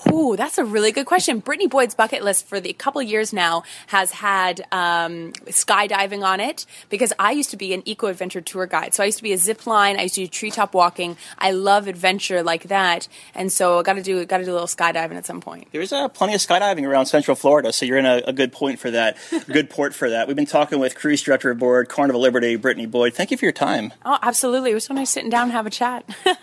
Ooh, 0.09 0.37
that's 0.37 0.57
a 0.57 0.65
really 0.65 0.93
good 0.93 1.05
question. 1.05 1.41
Brittany 1.41 1.67
Boyd's 1.67 1.97
bucket 1.97 2.23
list 2.23 2.47
for 2.47 2.61
the 2.61 2.73
couple 2.73 3.03
years 3.03 3.33
now 3.33 3.65
has 3.89 4.13
had 4.13 4.61
um, 4.71 5.33
skydiving 5.49 6.25
on 6.25 6.39
it 6.39 6.65
because 6.91 7.13
I 7.19 7.33
used 7.33 7.51
to 7.51 7.57
be 7.57 7.75
an 7.75 7.83
eco 7.87 8.07
adventure 8.07 8.41
tour 8.41 8.67
guide. 8.67 8.95
So 8.95 9.03
I 9.03 9.07
used 9.07 9.19
to 9.19 9.25
be 9.25 9.33
a 9.33 9.37
zip 9.37 9.67
line. 9.67 9.99
I 9.99 10.03
used 10.03 10.15
to 10.15 10.21
do 10.21 10.29
treetop 10.29 10.75
walking. 10.75 11.17
I 11.41 11.51
love 11.51 11.89
adventure 11.89 12.45
like 12.45 12.69
that, 12.69 13.09
and 13.35 13.51
so 13.51 13.81
I 13.81 13.83
got 13.83 13.95
to 13.95 14.03
do 14.03 14.25
got 14.27 14.39
to 14.39 14.45
do 14.45 14.53
a 14.53 14.55
little 14.55 14.69
skydiving 14.69 15.17
at 15.17 15.27
some 15.27 15.41
point. 15.41 15.67
There's 15.73 15.93
uh, 15.93 16.07
plenty 16.07 16.35
of 16.35 16.41
skydiving 16.41 16.87
around 16.87 17.07
Central 17.07 17.35
Florida, 17.35 17.73
so 17.73 17.85
you're 17.85 17.99
in 17.99 18.07
a, 18.07 18.23
a 18.29 18.33
good 18.33 18.53
point 18.53 18.79
for 18.79 18.93
that, 18.93 19.17
good 19.49 19.71
port 19.71 19.93
for 19.93 20.09
that. 20.09 20.29
We've 20.29 20.37
been 20.37 20.47
talking 20.47 20.79
with 20.79 20.95
cruise 20.95 21.21
director 21.21 21.51
aboard 21.51 21.89
Carnival 21.89 22.21
Liberty, 22.21 22.55
Brittany 22.55 22.87
Boyd. 22.87 23.15
Thank 23.15 23.33
you 23.33 23.37
for 23.37 23.45
your 23.45 23.53
time. 23.53 23.93
Oh, 24.05 24.19
absolutely. 24.23 24.71
It 24.71 24.75
was 24.75 24.85
so 24.85 24.95
nice 24.95 25.11
sitting 25.11 25.31
down 25.31 25.45
and 25.45 25.53
have 25.53 25.67
a 25.67 25.71
chat. 25.71 26.05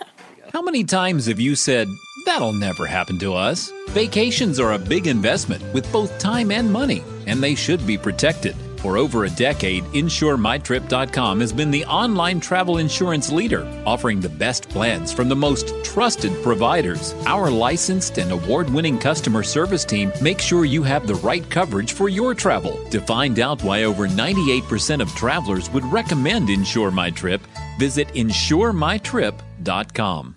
How 0.54 0.62
many 0.62 0.84
times 0.84 1.28
have 1.28 1.40
you 1.40 1.56
said, 1.56 1.88
That'll 2.28 2.52
never 2.52 2.86
happen 2.86 3.18
to 3.20 3.36
us? 3.36 3.72
Vacations 3.92 4.60
are 4.60 4.74
a 4.74 4.78
big 4.78 5.08
investment 5.08 5.64
with 5.74 5.90
both 5.94 6.20
time 6.20 6.52
and 6.52 6.70
money, 6.70 7.06
and 7.26 7.42
they 7.42 7.56
should 7.56 7.88
be 7.88 7.98
protected. 7.98 8.54
For 8.80 8.98
over 8.98 9.24
a 9.24 9.30
decade, 9.30 9.86
InsureMyTrip.com 9.86 11.40
has 11.40 11.54
been 11.54 11.72
the 11.72 11.86
online 11.86 12.42
travel 12.42 12.80
insurance 12.80 13.32
leader, 13.32 13.66
offering 13.86 14.20
the 14.20 14.28
best 14.28 14.68
plans 14.68 15.14
from 15.14 15.30
the 15.30 15.38
most 15.38 15.74
trusted 15.86 16.34
providers. 16.44 17.16
Our 17.26 17.50
licensed 17.50 18.18
and 18.18 18.34
award 18.34 18.70
winning 18.70 19.00
customer 19.00 19.42
service 19.42 19.86
team 19.86 20.12
makes 20.22 20.44
sure 20.44 20.66
you 20.66 20.84
have 20.84 21.08
the 21.08 21.16
right 21.16 21.50
coverage 21.50 21.94
for 21.94 22.10
your 22.10 22.36
travel. 22.36 22.78
To 22.90 23.00
find 23.00 23.40
out 23.40 23.64
why 23.64 23.86
over 23.86 24.06
98% 24.06 25.02
of 25.02 25.08
travelers 25.16 25.70
would 25.70 25.86
recommend 25.86 26.50
Insure 26.50 26.92
My 26.92 27.10
Trip, 27.10 27.40
visit 27.80 28.10
InsureMyTrip.com. 28.10 30.37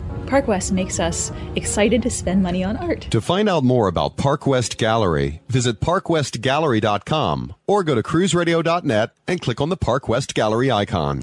Park 0.31 0.47
West 0.47 0.71
makes 0.71 0.97
us 0.97 1.29
excited 1.57 2.01
to 2.03 2.09
spend 2.09 2.41
money 2.41 2.63
on 2.63 2.77
art. 2.77 3.01
To 3.11 3.19
find 3.19 3.49
out 3.49 3.65
more 3.65 3.89
about 3.89 4.15
Park 4.15 4.47
West 4.47 4.77
Gallery, 4.77 5.41
visit 5.49 5.81
parkwestgallery.com 5.81 7.53
or 7.67 7.83
go 7.83 7.95
to 7.95 8.01
cruiseradio.net 8.01 9.11
and 9.27 9.41
click 9.41 9.59
on 9.59 9.67
the 9.67 9.75
Park 9.75 10.07
West 10.07 10.33
Gallery 10.33 10.71
icon. 10.71 11.21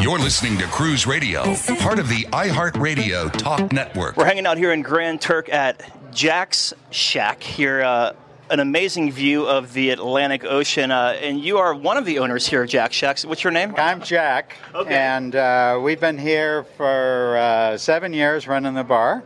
You're 0.00 0.20
listening 0.20 0.56
to 0.58 0.66
Cruise 0.66 1.04
Radio, 1.04 1.42
part 1.80 1.98
of 1.98 2.08
the 2.08 2.22
iHeartRadio 2.26 3.32
Talk 3.32 3.72
Network. 3.72 4.16
We're 4.16 4.26
hanging 4.26 4.46
out 4.46 4.56
here 4.56 4.72
in 4.72 4.82
Grand 4.82 5.20
Turk 5.20 5.48
at 5.48 5.82
Jack's 6.14 6.72
Shack 6.90 7.42
here 7.42 7.82
uh, 7.82 8.12
an 8.50 8.60
amazing 8.60 9.10
view 9.10 9.46
of 9.46 9.72
the 9.72 9.90
Atlantic 9.90 10.44
Ocean, 10.44 10.90
uh, 10.90 11.16
and 11.20 11.40
you 11.40 11.58
are 11.58 11.74
one 11.74 11.96
of 11.96 12.04
the 12.04 12.18
owners 12.18 12.46
here 12.46 12.66
Jack 12.66 12.92
Shacks. 12.92 13.24
What's 13.24 13.42
your 13.42 13.50
name? 13.52 13.74
I'm 13.78 14.02
Jack, 14.02 14.56
Okay. 14.74 14.94
and 14.94 15.34
uh, 15.34 15.78
we've 15.82 16.00
been 16.00 16.18
here 16.18 16.64
for 16.76 17.36
uh, 17.38 17.78
seven 17.78 18.12
years 18.12 18.46
running 18.46 18.74
the 18.74 18.84
bar, 18.84 19.22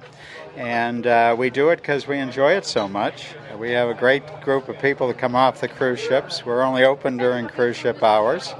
and 0.57 1.07
uh, 1.07 1.35
we 1.37 1.51
do 1.51 1.71
it 1.71 1.77
because 1.77 2.07
we 2.07 2.19
enjoy 2.19 2.53
it 2.53 2.65
so 2.65 2.87
much. 2.87 3.35
We 3.59 3.71
have 3.73 3.89
a 3.89 3.95
great 3.95 4.23
group 4.43 4.69
of 4.69 4.79
people 4.81 5.09
that 5.09 5.19
come 5.19 5.35
off 5.35 5.61
the 5.61 5.69
cruise 5.69 5.99
ships. 6.01 6.45
We're 6.45 6.63
only 6.63 6.85
open 6.85 7.17
during 7.17 7.49
cruise 7.49 7.77
ship 7.77 8.03
hours, 8.03 8.55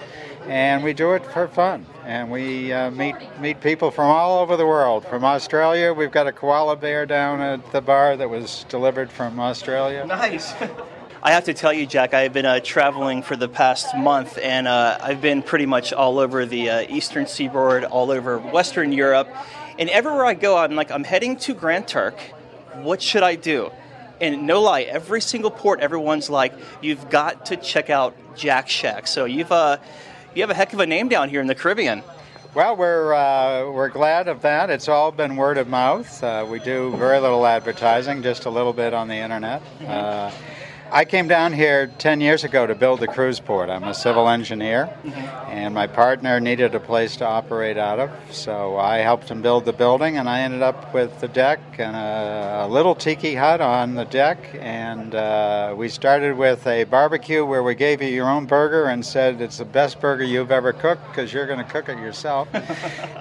and 0.49 0.85
we 0.85 0.93
do 0.93 1.13
it 1.15 1.25
for 1.27 1.49
fun. 1.49 1.87
And 2.05 2.31
we 2.31 2.73
uh, 2.73 2.91
meet 2.91 3.17
meet 3.41 3.61
people 3.61 3.91
from 3.91 4.07
all 4.07 4.39
over 4.41 4.57
the 4.57 4.67
world. 4.67 5.05
From 5.07 5.25
Australia, 5.25 5.93
we've 5.93 6.11
got 6.11 6.27
a 6.27 6.33
koala 6.33 6.77
bear 6.77 7.07
down 7.07 7.41
at 7.41 7.73
the 7.73 7.81
bar 7.81 8.17
that 8.17 8.31
was 8.31 8.65
delivered 8.69 9.11
from 9.11 9.41
Australia. 9.41 10.07
Nice. 10.07 10.55
I 11.23 11.33
have 11.33 11.45
to 11.45 11.55
tell 11.55 11.73
you, 11.73 11.87
Jack, 11.87 12.15
I've 12.15 12.33
been 12.33 12.47
uh, 12.47 12.61
traveling 12.61 13.23
for 13.23 13.35
the 13.35 13.49
past 13.49 13.97
month, 13.97 14.39
and 14.41 14.69
uh, 14.69 14.99
I've 15.01 15.21
been 15.21 15.43
pretty 15.43 15.67
much 15.67 15.93
all 15.93 16.21
over 16.21 16.47
the 16.47 16.71
uh, 16.71 16.81
eastern 16.89 17.27
seaboard, 17.27 17.83
all 17.83 18.13
over 18.13 18.39
Western 18.39 18.93
Europe, 18.93 19.29
and 19.77 19.91
everywhere 19.91 20.25
I 20.25 20.35
go, 20.35 20.57
I'm 20.57 20.77
like, 20.77 20.93
I'm 20.93 21.03
heading 21.03 21.37
to 21.39 21.55
Grand 21.55 21.89
Turk. 21.89 22.21
What 22.75 23.03
should 23.03 23.25
I 23.25 23.35
do? 23.35 23.73
And 24.21 24.47
no 24.47 24.63
lie, 24.63 24.83
every 24.83 25.21
single 25.21 25.51
port, 25.51 25.81
everyone's 25.81 26.31
like, 26.31 26.55
you've 26.81 27.11
got 27.11 27.47
to 27.47 27.57
check 27.57 27.91
out 27.91 28.15
Jack 28.37 28.69
Shack. 28.69 29.09
So 29.09 29.25
you've 29.25 29.51
uh, 29.51 29.79
you 30.37 30.43
have 30.43 30.51
a 30.51 30.55
heck 30.55 30.75
of 30.75 30.81
a 30.81 30.87
name 30.87 31.09
down 31.09 31.31
here 31.31 31.41
in 31.41 31.47
the 31.47 31.55
Caribbean. 31.55 32.03
Well, 32.55 32.77
we're 32.77 33.15
uh, 33.15 33.71
we're 33.71 33.89
glad 33.89 34.29
of 34.29 34.43
that. 34.43 34.69
It's 34.69 34.87
all 34.87 35.11
been 35.11 35.37
word 35.37 35.57
of 35.57 35.67
mouth. 35.67 36.23
Uh, 36.23 36.47
we 36.49 36.59
do 36.59 36.95
very 36.97 37.19
little 37.21 37.47
advertising, 37.47 38.23
just 38.23 38.45
a 38.45 38.51
little 38.51 38.75
bit 38.75 38.93
on 38.93 39.09
the 39.09 39.15
internet. 39.15 39.63
Uh, 39.81 40.31
I 40.91 41.05
came 41.05 41.27
down 41.27 41.53
here 41.53 41.89
10 41.99 42.21
years 42.21 42.45
ago 42.45 42.67
to 42.67 42.75
build 42.75 43.01
the 43.01 43.09
cruise 43.09 43.41
port. 43.41 43.71
I'm 43.71 43.85
a 43.85 43.95
civil 43.95 44.29
engineer, 44.29 44.89
and 45.49 45.75
my 45.75 45.89
partner 45.89 46.39
needed 46.39 46.75
a 46.77 46.81
place 46.81 47.17
to 47.17 47.27
operate 47.27 47.77
out 47.77 47.99
of, 47.99 48.11
so 48.31 48.77
I 48.77 48.99
helped 48.99 49.29
him 49.29 49.43
build 49.43 49.65
the 49.65 49.73
building, 49.73 50.17
and 50.17 50.29
I 50.29 50.43
ended 50.43 50.63
up 50.63 50.95
with 50.95 51.21
the 51.21 51.27
deck 51.29 51.59
and 51.79 51.97
a, 51.97 52.67
a 52.67 52.69
little 52.69 52.95
tiki 52.95 53.35
hut 53.35 53.61
on 53.61 53.95
the 53.95 54.05
deck. 54.05 54.39
And 54.61 55.15
uh, 55.15 55.75
we 55.77 55.89
started 55.89 56.37
with 56.37 56.65
a 56.67 56.85
barbecue 56.85 57.45
where 57.45 57.65
we 57.65 57.75
gave 57.75 58.01
you 58.01 58.09
your 58.09 58.29
own 58.29 58.47
burger 58.47 58.87
and 58.87 59.05
said 59.05 59.41
it's 59.41 59.59
the 59.59 59.65
best 59.65 60.01
burger 60.01 60.25
you've 60.25 60.53
ever 60.53 60.73
cooked 60.73 61.07
because 61.09 61.33
you're 61.33 61.47
going 61.47 61.59
to 61.59 61.65
cook 61.65 61.89
it 61.89 61.99
yourself. 61.99 62.49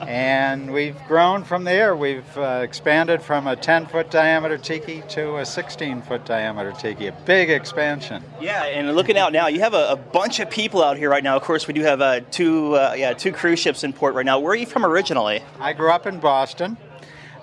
and 0.07 0.71
we've 0.71 0.97
grown 1.07 1.43
from 1.43 1.63
there. 1.63 1.95
We've 1.95 2.37
uh, 2.37 2.61
expanded 2.63 3.23
from 3.23 3.47
a 3.47 3.55
10 3.55 3.87
foot 3.87 4.11
diameter 4.11 4.57
tiki 4.57 5.01
to 5.09 5.37
a 5.37 5.45
16 5.45 6.03
foot 6.03 6.25
diameter 6.25 6.71
tiki, 6.73 7.07
a 7.07 7.11
big 7.25 7.54
expansion. 7.55 8.23
Yeah, 8.39 8.63
and 8.63 8.95
looking 8.95 9.17
out 9.17 9.33
now, 9.33 9.47
you 9.47 9.61
have 9.61 9.73
a, 9.73 9.89
a 9.89 9.95
bunch 9.95 10.39
of 10.39 10.49
people 10.49 10.83
out 10.83 10.97
here 10.97 11.09
right 11.09 11.23
now. 11.23 11.35
Of 11.35 11.43
course, 11.43 11.67
we 11.67 11.73
do 11.73 11.81
have 11.81 12.01
uh, 12.01 12.19
two, 12.31 12.75
uh, 12.75 12.93
yeah, 12.97 13.13
two 13.13 13.31
cruise 13.31 13.59
ships 13.59 13.83
in 13.83 13.93
port 13.93 14.13
right 14.13 14.25
now. 14.25 14.39
Where 14.39 14.51
are 14.51 14.55
you 14.55 14.65
from 14.65 14.85
originally? 14.85 15.41
I 15.59 15.73
grew 15.73 15.91
up 15.91 16.05
in 16.05 16.19
Boston, 16.19 16.77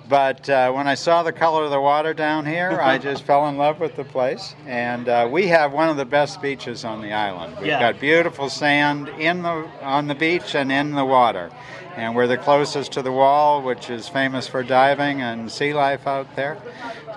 but 0.09 0.49
uh, 0.49 0.71
when 0.71 0.87
I 0.87 0.95
saw 0.95 1.23
the 1.23 1.31
color 1.31 1.63
of 1.63 1.71
the 1.71 1.79
water 1.79 2.13
down 2.13 2.45
here, 2.45 2.79
I 2.81 2.97
just 3.09 3.23
fell 3.23 3.47
in 3.47 3.57
love 3.57 3.79
with 3.79 3.95
the 3.95 4.03
place. 4.03 4.55
And 4.67 5.07
uh, 5.07 5.27
we 5.31 5.47
have 5.47 5.71
one 5.73 5.89
of 5.89 5.97
the 5.97 6.05
best 6.05 6.41
beaches 6.41 6.83
on 6.85 7.01
the 7.01 7.13
island. 7.13 7.55
We've 7.57 7.67
Yeah. 7.67 7.79
got 7.79 7.99
beautiful 7.99 8.49
sand 8.49 9.09
in 9.17 9.41
the 9.41 9.67
on 9.81 10.07
the 10.07 10.15
beach 10.15 10.55
and 10.55 10.71
in 10.71 10.91
the 10.91 11.05
water. 11.05 11.49
And 11.95 12.15
we're 12.15 12.27
the 12.27 12.37
closest 12.37 12.91
to 12.93 13.01
the 13.03 13.11
wall, 13.11 13.61
which 13.61 13.89
is 13.91 14.09
famous 14.09 14.47
for 14.47 14.63
diving 14.63 15.21
and 15.21 15.51
sea 15.51 15.73
life 15.73 16.07
out 16.07 16.35
there. 16.35 16.57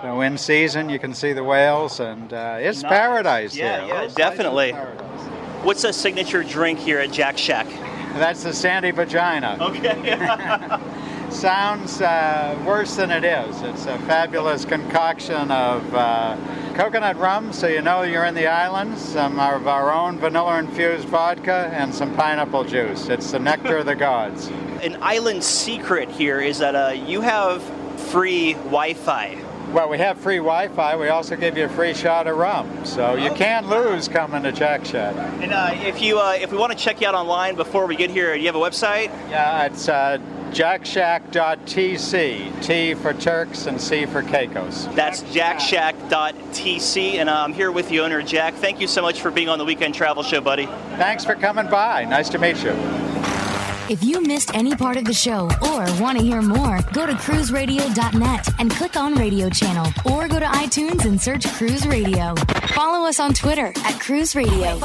So 0.01 0.21
in 0.21 0.37
season, 0.37 0.89
you 0.89 0.99
can 0.99 1.15
see 1.15 1.33
the 1.33 1.43
whales, 1.43 1.99
and 1.99 2.31
uh, 2.31 2.57
it's 2.59 2.83
Nice. 2.83 2.89
paradise 2.91 3.55
Yeah, 3.57 3.79
here. 3.79 3.87
yeah, 3.87 4.01
Those 4.01 4.13
definitely. 4.13 4.73
places 4.73 4.87
are 4.89 4.95
paradise. 4.95 5.65
What's 5.65 5.83
a 5.83 5.91
signature 5.91 6.43
drink 6.43 6.77
here 6.77 6.99
at 6.99 7.11
Jack 7.11 7.39
Shack? 7.39 7.65
That's 8.13 8.43
the 8.43 8.53
sandy 8.53 8.91
vagina. 8.91 9.57
Okay. 9.59 10.77
sounds 11.29 12.01
uh, 12.01 12.61
worse 12.65 12.95
than 12.95 13.11
it 13.11 13.23
is. 13.23 13.61
It's 13.61 13.85
a 13.85 13.97
fabulous 13.99 14.65
concoction 14.65 15.51
of 15.51 15.93
uh, 15.93 16.37
coconut 16.75 17.17
rum, 17.17 17.53
so 17.53 17.67
you 17.67 17.81
know 17.81 18.03
you're 18.03 18.25
in 18.25 18.35
the 18.35 18.47
islands, 18.47 19.01
some 19.01 19.39
of 19.39 19.67
our 19.67 19.91
own 19.91 20.19
vanilla 20.19 20.59
infused 20.59 21.07
vodka, 21.07 21.69
and 21.73 21.93
some 21.93 22.15
pineapple 22.15 22.63
juice. 22.63 23.09
It's 23.09 23.31
the 23.31 23.39
nectar 23.39 23.77
of 23.77 23.85
the 23.85 23.95
gods. 24.07 24.47
An 24.81 24.97
island 25.01 25.43
secret 25.43 26.09
here 26.09 26.39
is 26.39 26.59
that 26.59 26.75
uh, 26.75 26.91
you 26.91 27.21
have 27.21 27.63
free 27.97 28.53
Wi-Fi. 28.53 29.37
Well, 29.73 29.89
we 29.89 29.97
have 29.97 30.17
free 30.17 30.37
Wi 30.37 30.69
Fi. 30.69 30.95
We 30.95 31.09
also 31.09 31.35
give 31.35 31.57
you 31.57 31.65
a 31.65 31.69
free 31.69 31.93
shot 31.93 32.25
of 32.25 32.37
rum, 32.37 32.85
so 32.85 33.15
you 33.15 33.31
can't 33.31 33.67
lose 33.67 34.07
coming 34.07 34.43
to 34.43 34.53
Jack 34.53 34.85
Shack. 34.85 35.13
And 35.41 35.51
uh, 35.51 35.71
if 35.73 36.01
you 36.01 36.19
uh, 36.19 36.37
if 36.39 36.53
we 36.53 36.57
want 36.57 36.71
to 36.71 36.77
check 36.77 37.01
you 37.01 37.07
out 37.07 37.15
online 37.15 37.55
before 37.55 37.85
we 37.85 37.97
get 37.97 38.09
here, 38.09 38.33
do 38.33 38.39
you 38.39 38.45
have 38.45 38.55
a 38.55 38.59
website? 38.59 39.07
Yeah, 39.29 39.65
it's 39.65 39.89
uh, 39.89 40.19
jackshack.tc. 40.51 42.63
T 42.63 42.93
for 42.95 43.13
Turks 43.13 43.67
and 43.67 43.79
C 43.79 44.05
for 44.05 44.21
Caicos. 44.23 44.87
That's 44.95 45.23
jackshack.tc, 45.23 47.13
and 47.15 47.29
uh, 47.29 47.43
I'm 47.43 47.53
here 47.53 47.71
with 47.71 47.87
the 47.89 47.99
owner, 48.01 48.21
Jack. 48.21 48.53
Thank 48.55 48.79
you 48.79 48.87
so 48.87 49.01
much 49.01 49.21
for 49.21 49.31
being 49.31 49.49
on 49.49 49.57
the 49.59 49.65
Weekend 49.65 49.95
Travel 49.95 50.23
Show, 50.23 50.41
buddy. 50.41 50.65
Thanks 50.97 51.23
for 51.25 51.35
coming 51.35 51.69
by. 51.69 52.05
Nice 52.05 52.29
to 52.29 52.39
meet 52.39 52.63
you. 52.63 52.71
If 53.89 54.03
you 54.03 54.21
missed 54.21 54.53
any 54.53 54.75
part 54.75 54.97
of 54.97 55.05
the 55.05 55.13
show 55.13 55.45
or 55.61 55.85
want 56.01 56.17
to 56.17 56.23
hear 56.23 56.41
more, 56.41 56.81
go 56.91 57.05
to 57.05 57.13
cruiseradio.net 57.13 58.49
and 58.59 58.69
click 58.69 58.97
on 58.97 59.15
radio 59.15 59.49
channel 59.49 59.87
or 60.11 60.27
go 60.27 60.41
to 60.41 60.45
iTunes 60.45 61.05
and 61.05 61.21
search 61.21 61.47
Cruise 61.53 61.87
Radio. 61.87 62.35
Follow 62.73 63.07
us 63.07 63.21
on 63.21 63.33
Twitter 63.33 63.71
at 63.77 63.97
Cruise 64.01 64.35
Radio. 64.35 64.77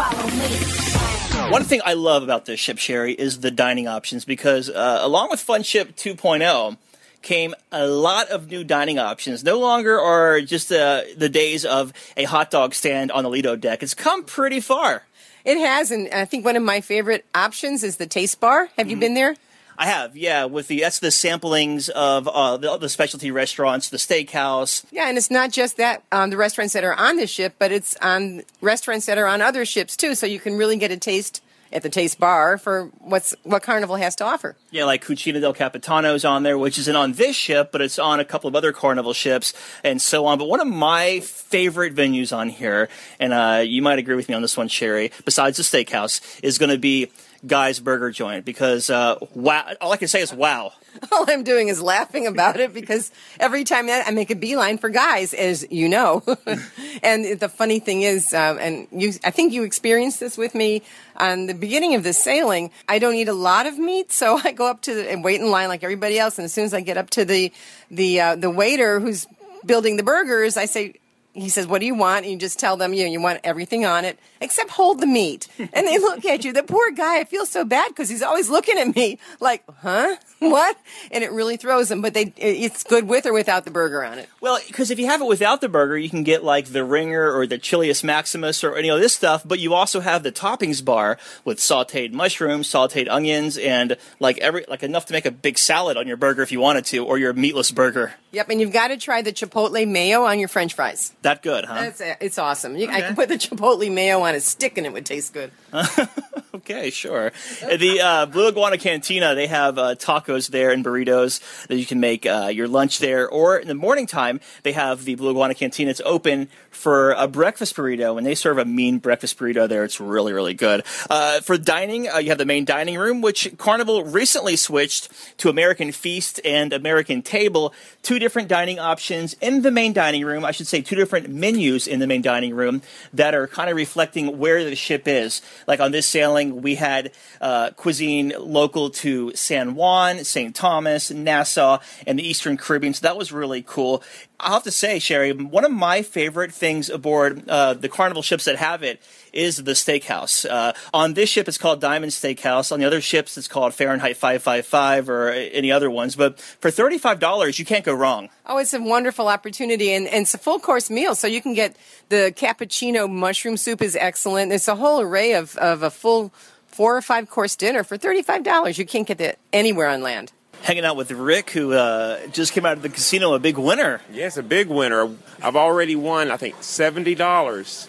One 1.32 1.64
thing 1.64 1.80
I 1.84 1.94
love 1.94 2.22
about 2.22 2.44
this 2.44 2.60
ship, 2.60 2.78
Sherry, 2.78 3.12
is 3.12 3.40
the 3.40 3.50
dining 3.50 3.88
options 3.88 4.24
because 4.24 4.68
uh, 4.68 4.98
along 5.02 5.30
with 5.30 5.40
Fun 5.40 5.62
Ship 5.62 5.94
2.0 5.96 6.76
came 7.22 7.54
a 7.70 7.86
lot 7.86 8.28
of 8.28 8.50
new 8.50 8.64
dining 8.64 8.98
options. 8.98 9.42
No 9.44 9.58
longer 9.58 9.98
are 10.00 10.40
just 10.40 10.70
uh, 10.72 11.02
the 11.16 11.28
days 11.28 11.64
of 11.64 11.92
a 12.16 12.24
hot 12.24 12.50
dog 12.50 12.74
stand 12.74 13.12
on 13.12 13.24
the 13.24 13.30
Lido 13.30 13.56
deck. 13.56 13.82
It's 13.82 13.94
come 13.94 14.24
pretty 14.24 14.60
far. 14.60 15.04
It 15.44 15.58
has, 15.58 15.90
and 15.90 16.08
I 16.12 16.24
think 16.24 16.44
one 16.44 16.56
of 16.56 16.62
my 16.62 16.80
favorite 16.80 17.24
options 17.34 17.82
is 17.82 17.96
the 17.96 18.06
Taste 18.06 18.38
Bar. 18.40 18.68
Have 18.76 18.90
you 18.90 18.96
been 18.96 19.14
there? 19.14 19.34
I 19.78 19.86
have, 19.86 20.16
yeah, 20.16 20.44
with 20.44 20.68
the 20.68 20.80
that's 20.80 20.98
the 20.98 21.08
samplings 21.08 21.88
of 21.90 22.28
uh, 22.28 22.56
the, 22.56 22.76
the 22.76 22.88
specialty 22.88 23.30
restaurants, 23.30 23.88
the 23.88 23.96
steakhouse. 23.96 24.84
Yeah, 24.90 25.08
and 25.08 25.16
it's 25.16 25.30
not 25.30 25.50
just 25.50 25.76
that 25.76 26.02
um, 26.12 26.30
the 26.30 26.36
restaurants 26.36 26.74
that 26.74 26.84
are 26.84 26.94
on 26.94 27.16
the 27.16 27.26
ship, 27.26 27.54
but 27.58 27.72
it's 27.72 27.96
on 27.96 28.42
restaurants 28.60 29.06
that 29.06 29.18
are 29.18 29.26
on 29.26 29.40
other 29.40 29.64
ships 29.64 29.96
too. 29.96 30.14
So 30.14 30.26
you 30.26 30.40
can 30.40 30.56
really 30.56 30.76
get 30.76 30.90
a 30.90 30.96
taste 30.96 31.42
at 31.72 31.82
the 31.82 31.88
Taste 31.88 32.20
Bar 32.20 32.58
for 32.58 32.90
what's 32.98 33.34
what 33.42 33.62
Carnival 33.62 33.96
has 33.96 34.14
to 34.16 34.24
offer. 34.24 34.56
Yeah, 34.70 34.84
like 34.84 35.04
Cucina 35.04 35.40
del 35.40 35.54
Capitano's 35.54 36.24
on 36.24 36.42
there, 36.42 36.58
which 36.58 36.78
isn't 36.78 36.96
on 36.96 37.12
this 37.12 37.34
ship, 37.34 37.72
but 37.72 37.80
it's 37.80 37.98
on 37.98 38.20
a 38.20 38.24
couple 38.24 38.48
of 38.48 38.54
other 38.54 38.72
Carnival 38.72 39.12
ships 39.12 39.54
and 39.82 40.00
so 40.00 40.26
on. 40.26 40.38
But 40.38 40.48
one 40.48 40.60
of 40.60 40.66
my 40.66 41.20
favorite 41.20 41.94
venues 41.94 42.36
on 42.36 42.48
here, 42.48 42.88
and 43.18 43.32
uh, 43.32 43.62
you 43.64 43.82
might 43.82 43.98
agree 43.98 44.16
with 44.16 44.28
me 44.28 44.34
on 44.34 44.42
this 44.42 44.56
one, 44.56 44.68
Sherry, 44.68 45.10
besides 45.24 45.56
the 45.56 45.62
steakhouse, 45.62 46.20
is 46.42 46.58
going 46.58 46.70
to 46.70 46.78
be 46.78 47.10
Guy's 47.46 47.80
Burger 47.80 48.10
Joint 48.10 48.44
because 48.44 48.88
uh, 48.90 49.16
wow, 49.34 49.66
all 49.80 49.92
I 49.92 49.96
can 49.96 50.08
say 50.08 50.20
is 50.20 50.32
wow. 50.32 50.72
All 51.12 51.24
I'm 51.26 51.42
doing 51.42 51.68
is 51.68 51.80
laughing 51.80 52.26
about 52.26 52.60
it 52.60 52.74
because 52.74 53.10
every 53.40 53.64
time 53.64 53.86
that 53.86 54.06
I 54.06 54.10
make 54.10 54.30
a 54.30 54.34
beeline 54.34 54.76
for 54.76 54.90
guys, 54.90 55.32
as 55.32 55.66
you 55.70 55.88
know. 55.88 56.22
and 57.02 57.40
the 57.40 57.48
funny 57.48 57.80
thing 57.80 58.02
is, 58.02 58.34
um, 58.34 58.58
and 58.58 58.88
you, 58.92 59.12
I 59.24 59.30
think 59.30 59.52
you 59.52 59.62
experienced 59.62 60.20
this 60.20 60.36
with 60.36 60.54
me 60.54 60.82
on 61.16 61.46
the 61.46 61.54
beginning 61.54 61.94
of 61.94 62.02
the 62.02 62.12
sailing. 62.12 62.70
I 62.88 62.98
don't 62.98 63.14
eat 63.14 63.28
a 63.28 63.32
lot 63.32 63.66
of 63.66 63.78
meat, 63.78 64.12
so 64.12 64.38
I 64.44 64.52
go 64.52 64.66
up 64.66 64.82
to 64.82 64.94
the, 64.94 65.10
and 65.10 65.24
wait 65.24 65.40
in 65.40 65.50
line 65.50 65.68
like 65.68 65.82
everybody 65.82 66.18
else. 66.18 66.38
And 66.38 66.44
as 66.44 66.52
soon 66.52 66.64
as 66.64 66.74
I 66.74 66.82
get 66.82 66.96
up 66.96 67.10
to 67.10 67.24
the 67.24 67.52
the 67.90 68.20
uh, 68.20 68.36
the 68.36 68.50
waiter 68.50 69.00
who's 69.00 69.26
building 69.64 69.96
the 69.96 70.02
burgers, 70.02 70.56
I 70.56 70.66
say. 70.66 70.96
He 71.34 71.48
says, 71.48 71.66
"What 71.66 71.80
do 71.80 71.86
you 71.86 71.94
want?" 71.94 72.24
And 72.24 72.32
you 72.32 72.38
just 72.38 72.58
tell 72.58 72.76
them, 72.76 72.92
you 72.92 73.04
know, 73.04 73.10
you 73.10 73.20
want 73.20 73.40
everything 73.44 73.86
on 73.86 74.04
it 74.04 74.18
except 74.40 74.70
hold 74.70 75.00
the 75.00 75.06
meat. 75.06 75.48
And 75.74 75.86
they 75.86 75.98
look 75.98 76.24
at 76.26 76.44
you. 76.44 76.52
The 76.52 76.62
poor 76.62 76.90
guy, 76.90 77.20
I 77.20 77.24
feel 77.24 77.46
so 77.46 77.64
bad 77.64 77.88
because 77.88 78.08
he's 78.08 78.22
always 78.22 78.50
looking 78.50 78.78
at 78.78 78.94
me 78.94 79.18
like, 79.40 79.62
"Huh? 79.80 80.16
What?" 80.40 80.76
And 81.10 81.22
it 81.22 81.30
really 81.32 81.56
throws 81.56 81.88
them. 81.88 82.02
But 82.02 82.14
they, 82.14 82.32
it's 82.36 82.84
good 82.84 83.08
with 83.08 83.26
or 83.26 83.32
without 83.32 83.64
the 83.64 83.70
burger 83.70 84.04
on 84.04 84.18
it. 84.18 84.28
Well, 84.40 84.58
because 84.66 84.90
if 84.90 84.98
you 84.98 85.06
have 85.06 85.22
it 85.22 85.26
without 85.26 85.60
the 85.60 85.68
burger, 85.68 85.96
you 85.96 86.10
can 86.10 86.24
get 86.24 86.44
like 86.44 86.66
the 86.66 86.84
ringer 86.84 87.32
or 87.32 87.46
the 87.46 87.58
Chilius 87.58 88.04
Maximus 88.04 88.62
or 88.64 88.76
any 88.76 88.90
of 88.90 89.00
this 89.00 89.14
stuff, 89.14 89.42
but 89.46 89.60
you 89.60 89.72
also 89.72 90.00
have 90.00 90.22
the 90.24 90.32
toppings 90.32 90.84
bar 90.84 91.16
with 91.44 91.58
sauteed 91.58 92.12
mushrooms, 92.12 92.68
sauteed 92.68 93.08
onions, 93.08 93.56
and 93.56 93.96
like 94.20 94.38
every 94.38 94.64
like 94.68 94.82
enough 94.82 95.06
to 95.06 95.12
make 95.12 95.26
a 95.26 95.30
big 95.30 95.56
salad 95.58 95.96
on 95.96 96.06
your 96.06 96.16
burger 96.16 96.42
if 96.42 96.52
you 96.52 96.60
wanted 96.60 96.84
to, 96.86 97.04
or 97.04 97.18
your 97.18 97.32
meatless 97.32 97.70
burger. 97.70 98.14
Yep, 98.32 98.48
and 98.48 98.60
you've 98.62 98.72
got 98.72 98.88
to 98.88 98.96
try 98.96 99.20
the 99.20 99.32
chipotle 99.32 99.86
mayo 99.86 100.22
on 100.22 100.38
your 100.38 100.48
French 100.48 100.72
fries. 100.72 101.12
That 101.20 101.42
good, 101.42 101.66
huh? 101.66 101.74
That's 101.74 102.00
it's 102.20 102.38
awesome. 102.38 102.76
You, 102.76 102.88
I 102.88 103.02
can 103.02 103.14
put 103.14 103.28
the 103.28 103.34
chipotle 103.34 103.92
mayo 103.92 104.20
on 104.20 104.34
a 104.34 104.40
stick 104.40 104.78
and 104.78 104.86
it 104.86 104.92
would 104.92 105.04
taste 105.04 105.34
good. 105.34 105.50
okay, 106.54 106.88
sure. 106.88 107.30
The 107.60 108.00
uh, 108.00 108.26
Blue 108.26 108.48
Iguana 108.48 108.78
Cantina, 108.78 109.34
they 109.34 109.48
have 109.48 109.76
uh, 109.76 109.96
tacos 109.96 110.48
there 110.48 110.70
and 110.70 110.82
burritos 110.82 111.66
that 111.66 111.76
you 111.76 111.84
can 111.84 112.00
make 112.00 112.24
uh, 112.24 112.50
your 112.52 112.68
lunch 112.68 113.00
there. 113.00 113.28
Or 113.28 113.58
in 113.58 113.68
the 113.68 113.74
morning 113.74 114.06
time, 114.06 114.40
they 114.62 114.72
have 114.72 115.04
the 115.04 115.14
Blue 115.14 115.30
Iguana 115.30 115.54
Cantina. 115.54 115.90
It's 115.90 116.00
open 116.06 116.48
for 116.70 117.12
a 117.12 117.28
breakfast 117.28 117.76
burrito, 117.76 118.16
and 118.16 118.26
they 118.26 118.34
serve 118.34 118.56
a 118.56 118.64
mean 118.64 118.96
breakfast 118.98 119.38
burrito 119.38 119.68
there. 119.68 119.84
It's 119.84 120.00
really, 120.00 120.32
really 120.32 120.54
good. 120.54 120.84
Uh, 121.10 121.40
for 121.40 121.58
dining, 121.58 122.08
uh, 122.08 122.16
you 122.16 122.30
have 122.30 122.38
the 122.38 122.46
main 122.46 122.64
dining 122.64 122.96
room, 122.96 123.20
which 123.20 123.52
Carnival 123.58 124.04
recently 124.04 124.56
switched 124.56 125.10
to 125.36 125.50
American 125.50 125.92
Feast 125.92 126.40
and 126.46 126.72
American 126.72 127.20
Table. 127.20 127.74
Two 128.00 128.18
different 128.22 128.48
dining 128.48 128.78
options 128.78 129.34
in 129.40 129.62
the 129.62 129.70
main 129.70 129.92
dining 129.92 130.24
room. 130.24 130.44
I 130.44 130.52
should 130.52 130.66
say 130.66 130.80
two 130.80 130.96
different 130.96 131.28
menus 131.28 131.86
in 131.86 132.00
the 132.00 132.06
main 132.06 132.22
dining 132.22 132.54
room 132.54 132.80
that 133.12 133.34
are 133.34 133.46
kind 133.46 133.68
of 133.68 133.76
reflecting 133.76 134.38
where 134.38 134.64
the 134.64 134.74
ship 134.74 135.06
is. 135.06 135.42
Like 135.66 135.80
on 135.80 135.92
this 135.92 136.06
sailing, 136.06 136.62
we 136.62 136.76
had 136.76 137.12
uh, 137.40 137.70
cuisine 137.70 138.32
local 138.38 138.90
to 138.90 139.34
San 139.34 139.74
Juan, 139.74 140.24
St. 140.24 140.54
Thomas, 140.54 141.10
Nassau, 141.10 141.78
and 142.06 142.18
the 142.18 142.26
Eastern 142.26 142.56
Caribbean. 142.56 142.94
So 142.94 143.02
that 143.02 143.16
was 143.16 143.32
really 143.32 143.62
cool. 143.62 144.02
I'll 144.40 144.54
have 144.54 144.64
to 144.64 144.72
say, 144.72 144.98
Sherry, 144.98 145.32
one 145.32 145.64
of 145.64 145.70
my 145.70 146.02
favorite 146.02 146.52
things 146.52 146.90
aboard 146.90 147.48
uh, 147.48 147.74
the 147.74 147.88
Carnival 147.88 148.22
ships 148.22 148.44
that 148.46 148.56
have 148.56 148.82
it 148.82 149.00
is 149.32 149.58
the 149.58 149.72
steakhouse. 149.72 150.48
Uh, 150.48 150.72
on 150.92 151.14
this 151.14 151.28
ship, 151.28 151.46
it's 151.46 151.58
called 151.58 151.80
Diamond 151.80 152.10
Steakhouse. 152.10 152.72
On 152.72 152.80
the 152.80 152.84
other 152.84 153.00
ships, 153.00 153.38
it's 153.38 153.46
called 153.46 153.72
Fahrenheit 153.72 154.16
555 154.16 155.08
or 155.08 155.30
any 155.30 155.70
other 155.70 155.88
ones. 155.90 156.16
But 156.16 156.40
for 156.40 156.70
$35, 156.70 157.58
you 157.58 157.64
can't 157.64 157.84
go 157.84 157.94
wrong. 157.94 158.30
Oh, 158.44 158.58
it's 158.58 158.74
a 158.74 158.82
wonderful 158.82 159.28
opportunity, 159.28 159.92
and, 159.92 160.08
and 160.08 160.22
it's 160.22 160.34
a 160.34 160.38
full 160.38 160.58
course 160.58 160.90
meal, 160.90 161.14
so 161.14 161.28
you 161.28 161.40
can 161.40 161.54
get 161.54 161.76
the 162.08 162.32
cappuccino 162.36 163.08
mushroom 163.08 163.56
soup 163.56 163.80
is 163.80 163.94
excellent. 163.94 164.52
It's 164.52 164.68
a 164.68 164.76
whole 164.76 165.00
array 165.00 165.34
of, 165.34 165.56
of 165.58 165.82
a 165.82 165.90
full 165.90 166.32
four 166.66 166.96
or 166.96 167.02
five 167.02 167.30
course 167.30 167.54
dinner 167.54 167.84
for 167.84 167.96
$35. 167.96 168.76
You 168.76 168.86
can't 168.86 169.06
get 169.06 169.18
that 169.18 169.38
anywhere 169.52 169.88
on 169.88 170.02
land 170.02 170.32
hanging 170.62 170.84
out 170.84 170.96
with 170.96 171.10
Rick, 171.10 171.50
who 171.50 171.72
uh, 171.72 172.26
just 172.28 172.52
came 172.52 172.64
out 172.64 172.76
of 172.76 172.82
the 172.82 172.88
casino, 172.88 173.34
a 173.34 173.38
big 173.38 173.58
winner. 173.58 174.00
Yes, 174.10 174.36
a 174.36 174.42
big 174.42 174.68
winner. 174.68 175.10
I've 175.42 175.56
already 175.56 175.96
won, 175.96 176.30
I 176.30 176.36
think, 176.36 176.62
seventy 176.62 177.14
dollars. 177.14 177.88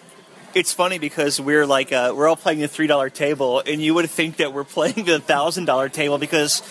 It's 0.54 0.72
funny 0.72 0.98
because 0.98 1.40
we're 1.40 1.66
like 1.66 1.92
uh, 1.92 2.12
we're 2.14 2.28
all 2.28 2.36
playing 2.36 2.60
the 2.60 2.68
three 2.68 2.86
dollar 2.86 3.10
table, 3.10 3.62
and 3.64 3.80
you 3.80 3.94
would 3.94 4.08
think 4.10 4.36
that 4.36 4.52
we're 4.52 4.64
playing 4.78 5.04
the 5.04 5.20
thousand 5.20 5.64
dollar 5.64 5.88
table 5.88 6.18
because 6.18 6.62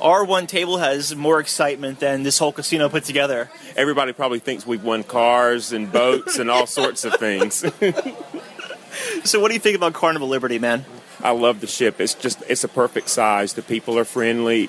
our 0.00 0.24
one 0.24 0.46
table 0.46 0.78
has 0.78 1.14
more 1.14 1.40
excitement 1.40 2.00
than 2.00 2.22
this 2.22 2.38
whole 2.38 2.52
casino 2.52 2.88
put 2.88 3.04
together. 3.04 3.50
Everybody 3.76 4.12
probably 4.12 4.38
thinks 4.38 4.66
we've 4.66 4.84
won 4.84 5.02
cars 5.02 5.72
and 5.72 5.90
boats 5.90 6.38
and 6.38 6.50
all 6.50 6.66
sorts 6.66 7.04
of 7.04 7.14
things. 7.14 7.56
so, 9.24 9.40
what 9.40 9.48
do 9.48 9.54
you 9.54 9.60
think 9.60 9.76
about 9.76 9.92
Carnival 9.92 10.28
Liberty, 10.28 10.58
man? 10.58 10.84
I 11.20 11.32
love 11.32 11.60
the 11.60 11.66
ship. 11.66 12.00
It's 12.00 12.14
just 12.14 12.42
it's 12.48 12.62
a 12.62 12.68
perfect 12.68 13.08
size. 13.08 13.54
The 13.54 13.62
people 13.62 13.98
are 13.98 14.04
friendly 14.04 14.68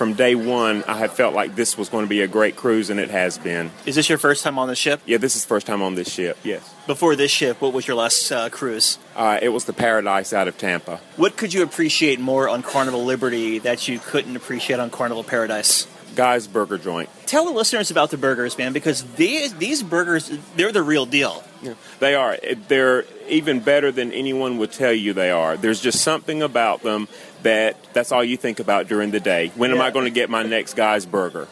from 0.00 0.14
day 0.14 0.34
one, 0.34 0.82
I 0.84 0.96
had 0.96 1.12
felt 1.12 1.34
like 1.34 1.56
this 1.56 1.76
was 1.76 1.90
going 1.90 2.06
to 2.06 2.08
be 2.08 2.22
a 2.22 2.26
great 2.26 2.56
cruise, 2.56 2.88
and 2.88 2.98
it 2.98 3.10
has 3.10 3.36
been. 3.36 3.70
Is 3.84 3.96
this 3.96 4.08
your 4.08 4.16
first 4.16 4.42
time 4.42 4.58
on 4.58 4.66
the 4.66 4.74
ship? 4.74 5.02
Yeah, 5.04 5.18
this 5.18 5.36
is 5.36 5.44
first 5.44 5.66
time 5.66 5.82
on 5.82 5.94
this 5.94 6.10
ship. 6.10 6.38
Yes. 6.42 6.74
Before 6.86 7.14
this 7.16 7.30
ship, 7.30 7.60
what 7.60 7.74
was 7.74 7.86
your 7.86 7.98
last 7.98 8.32
uh, 8.32 8.48
cruise? 8.48 8.96
Uh, 9.14 9.38
it 9.42 9.50
was 9.50 9.66
the 9.66 9.74
Paradise 9.74 10.32
out 10.32 10.48
of 10.48 10.56
Tampa. 10.56 11.02
What 11.16 11.36
could 11.36 11.52
you 11.52 11.62
appreciate 11.62 12.18
more 12.18 12.48
on 12.48 12.62
Carnival 12.62 13.04
Liberty 13.04 13.58
that 13.58 13.88
you 13.88 13.98
couldn't 13.98 14.36
appreciate 14.36 14.80
on 14.80 14.88
Carnival 14.88 15.22
Paradise? 15.22 15.86
Guy's 16.14 16.46
Burger 16.46 16.78
Joint. 16.78 17.08
Tell 17.26 17.44
the 17.44 17.52
listeners 17.52 17.90
about 17.90 18.10
the 18.10 18.16
burgers, 18.16 18.58
man, 18.58 18.72
because 18.72 19.04
these 19.14 19.54
these 19.54 19.82
burgers 19.82 20.30
they're 20.56 20.72
the 20.72 20.82
real 20.82 21.06
deal. 21.06 21.42
Yeah, 21.62 21.74
they 21.98 22.14
are. 22.14 22.38
They're 22.68 23.04
even 23.28 23.60
better 23.60 23.92
than 23.92 24.12
anyone 24.12 24.58
would 24.58 24.72
tell 24.72 24.92
you 24.92 25.12
they 25.12 25.30
are. 25.30 25.56
There's 25.56 25.80
just 25.80 26.02
something 26.02 26.42
about 26.42 26.82
them 26.82 27.08
that 27.42 27.76
that's 27.92 28.12
all 28.12 28.24
you 28.24 28.36
think 28.36 28.60
about 28.60 28.88
during 28.88 29.10
the 29.10 29.20
day. 29.20 29.52
When 29.54 29.70
yeah. 29.70 29.76
am 29.76 29.82
I 29.82 29.90
going 29.90 30.06
to 30.06 30.10
get 30.10 30.30
my 30.30 30.42
next 30.42 30.74
guy's 30.74 31.06
burger? 31.06 31.48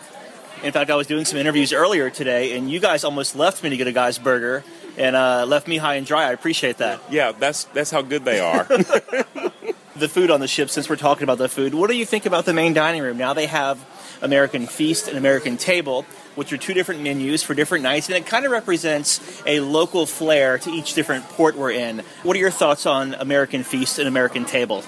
In 0.62 0.72
fact, 0.72 0.90
I 0.90 0.96
was 0.96 1.06
doing 1.06 1.24
some 1.24 1.38
interviews 1.38 1.72
earlier 1.72 2.10
today, 2.10 2.56
and 2.56 2.68
you 2.68 2.80
guys 2.80 3.04
almost 3.04 3.36
left 3.36 3.62
me 3.62 3.70
to 3.70 3.76
get 3.76 3.86
a 3.86 3.92
guy's 3.92 4.18
burger 4.18 4.64
and 4.96 5.14
uh, 5.14 5.46
left 5.46 5.68
me 5.68 5.76
high 5.76 5.94
and 5.94 6.06
dry. 6.06 6.24
I 6.24 6.32
appreciate 6.32 6.78
that. 6.78 7.00
Yeah, 7.10 7.32
that's 7.32 7.64
that's 7.64 7.90
how 7.90 8.02
good 8.02 8.24
they 8.24 8.40
are. 8.40 8.64
the 9.96 10.08
food 10.08 10.30
on 10.30 10.40
the 10.40 10.48
ship. 10.48 10.70
Since 10.70 10.88
we're 10.88 10.96
talking 10.96 11.22
about 11.22 11.38
the 11.38 11.48
food, 11.48 11.74
what 11.74 11.88
do 11.88 11.96
you 11.96 12.04
think 12.04 12.26
about 12.26 12.44
the 12.44 12.52
main 12.52 12.72
dining 12.72 13.02
room? 13.02 13.16
Now 13.16 13.34
they 13.34 13.46
have 13.46 13.78
American 14.22 14.66
Feast 14.66 15.08
and 15.08 15.16
American 15.16 15.56
Table, 15.56 16.04
which 16.34 16.52
are 16.52 16.56
two 16.56 16.74
different 16.74 17.02
menus 17.02 17.42
for 17.42 17.54
different 17.54 17.82
nights, 17.82 18.08
and 18.08 18.16
it 18.16 18.26
kind 18.26 18.44
of 18.44 18.52
represents 18.52 19.42
a 19.46 19.60
local 19.60 20.06
flair 20.06 20.58
to 20.58 20.70
each 20.70 20.94
different 20.94 21.24
port 21.30 21.56
we're 21.56 21.72
in. 21.72 22.02
What 22.22 22.36
are 22.36 22.40
your 22.40 22.50
thoughts 22.50 22.86
on 22.86 23.14
American 23.14 23.62
Feast 23.62 23.98
and 23.98 24.06
American 24.06 24.44
Table? 24.44 24.84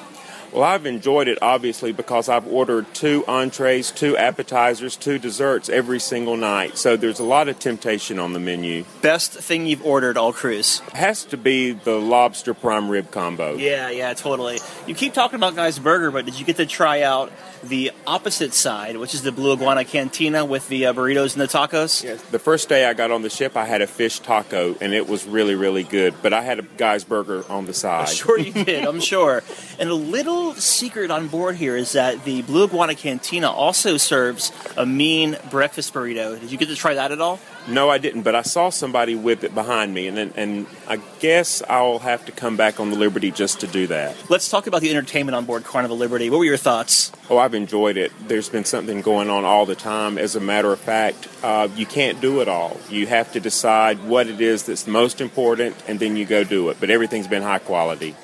Well, 0.53 0.65
I've 0.65 0.87
enjoyed 0.87 1.29
it 1.29 1.39
obviously 1.43 1.93
because 1.93 2.29
I've 2.29 2.47
ordered 2.47 2.93
two 2.95 3.25
entrees, 3.27 3.91
two 3.91 4.17
appetizers, 4.17 4.97
two 4.97 5.19
desserts 5.19 5.69
every 5.69 6.01
single 6.01 6.37
night. 6.37 6.77
So 6.77 6.97
there's 6.97 7.21
a 7.21 7.25
lot 7.25 7.49
of 7.49 7.59
temptation 7.59 8.19
on 8.19 8.33
the 8.33 8.41
menu. 8.41 8.85
Best 9.03 9.33
thing 9.33 9.67
you've 9.67 9.85
ordered 9.85 10.17
all 10.17 10.33
cruise? 10.33 10.81
Has 10.93 11.25
to 11.27 11.37
be 11.37 11.73
the 11.73 11.97
lobster 12.01 12.55
prime 12.55 12.89
rib 12.89 13.11
combo. 13.11 13.55
Yeah, 13.55 13.91
yeah, 13.91 14.15
totally. 14.15 14.59
You 14.87 14.95
keep 14.95 15.15
talking 15.15 15.37
about 15.37 15.55
Guy's 15.55 15.79
Burger, 15.79 16.11
but 16.11 16.25
did 16.25 16.39
you 16.39 16.45
get 16.45 16.57
to 16.57 16.67
try 16.67 17.03
out 17.03 17.31
the 17.63 17.93
opposite 18.07 18.55
side, 18.55 18.97
which 18.97 19.15
is 19.15 19.23
the 19.23 19.33
Blue 19.33 19.53
Iguana 19.53 19.85
Cantina 19.85 20.45
with 20.45 20.69
the 20.69 20.87
uh, 20.87 20.93
burritos 20.93 21.35
and 21.35 21.43
the 21.43 21.47
tacos? 21.47 22.03
Yes. 22.03 22.23
The 22.23 22.39
first 22.39 22.69
day 22.69 22.87
I 22.87 22.95
got 22.95 23.11
on 23.11 23.23
the 23.23 23.31
ship, 23.31 23.57
I 23.57 23.67
had 23.67 23.83
a 23.83 23.87
fish 23.87 24.19
taco, 24.21 24.77
and 24.81 24.95
it 24.95 25.09
was 25.09 25.27
really, 25.27 25.55
really 25.55 25.83
good. 25.83 26.15
But 26.23 26.33
I 26.33 26.43
had 26.43 26.59
a 26.59 26.63
Guy's 26.63 27.05
Burger 27.05 27.45
on 27.51 27.67
the 27.67 27.75
side. 27.75 28.09
I'm 28.09 28.15
sure 28.15 28.39
you 28.39 28.53
did, 28.65 28.85
I'm 28.85 29.01
sure. 29.01 29.43
And 29.79 29.91
a 29.91 29.95
little 29.95 30.40
secret 30.55 31.11
on 31.11 31.29
board 31.29 31.57
here 31.57 31.77
is 31.77 31.93
that 31.93 32.25
the 32.25 32.43
Blue 32.43 32.65
Iguana 32.65 32.95
Cantina 32.95 33.51
also 33.51 33.97
serves 33.97 34.53
a 34.77 34.85
mean 34.85 35.37
breakfast 35.51 35.95
burrito. 35.95 36.39
Did 36.39 36.51
you 36.51 36.59
get 36.59 36.69
to 36.69 36.77
try 36.77 36.95
that 36.95 37.13
at 37.13 37.21
all? 37.21 37.41
No, 37.69 37.91
I 37.91 37.99
didn't, 37.99 38.23
but 38.23 38.35
I 38.35 38.43
saw 38.43 38.71
somebody 38.71 39.15
whip 39.15 39.45
it 39.45 39.55
behind 39.55 39.93
me, 39.93 40.09
and 40.09 40.19
and 40.19 40.67
I 40.89 40.97
guess 41.21 41.63
I'll 41.69 41.99
have 41.99 42.25
to 42.27 42.33
come 42.33 42.57
back 42.57 42.81
on 42.81 42.91
the 42.91 42.97
Liberty 42.97 43.31
just 43.31 43.61
to 43.61 43.67
do 43.67 43.87
that. 43.89 44.17
Let's 44.31 44.49
talk 44.49 44.67
about 44.67 44.81
the 44.81 44.91
entertainment 44.91 45.37
on 45.37 45.45
board 45.45 45.65
Carnival 45.65 45.97
Liberty. 45.97 46.31
What 46.31 46.39
were 46.39 46.45
your 46.45 46.57
thoughts? 46.57 47.13
Oh, 47.29 47.39
I've 47.39 47.55
enjoyed 47.55 47.97
it. 47.97 48.13
There's 48.27 48.49
been 48.49 48.65
something 48.65 49.03
going 49.03 49.29
on 49.29 49.45
all 49.45 49.67
the 49.67 49.75
time. 49.75 50.17
As 50.19 50.37
a 50.37 50.41
matter 50.41 50.73
of 50.73 50.81
fact, 50.81 51.29
uh, 51.43 51.69
you 51.77 51.87
can't 51.87 52.21
do 52.21 52.41
it 52.41 52.49
all. 52.49 52.81
You 52.89 53.07
have 53.07 53.33
to 53.33 53.41
decide 53.41 54.03
what 54.05 54.27
it 54.27 54.41
is 54.41 54.65
that's 54.65 54.87
most 54.87 55.21
important, 55.21 55.77
and 55.87 56.01
then 56.01 56.17
you 56.17 56.25
go 56.25 56.45
do 56.45 56.71
it. 56.71 56.79
But 56.81 56.91
everything's 56.91 57.29
been 57.29 57.43
high 57.43 57.59
quality. 57.59 58.17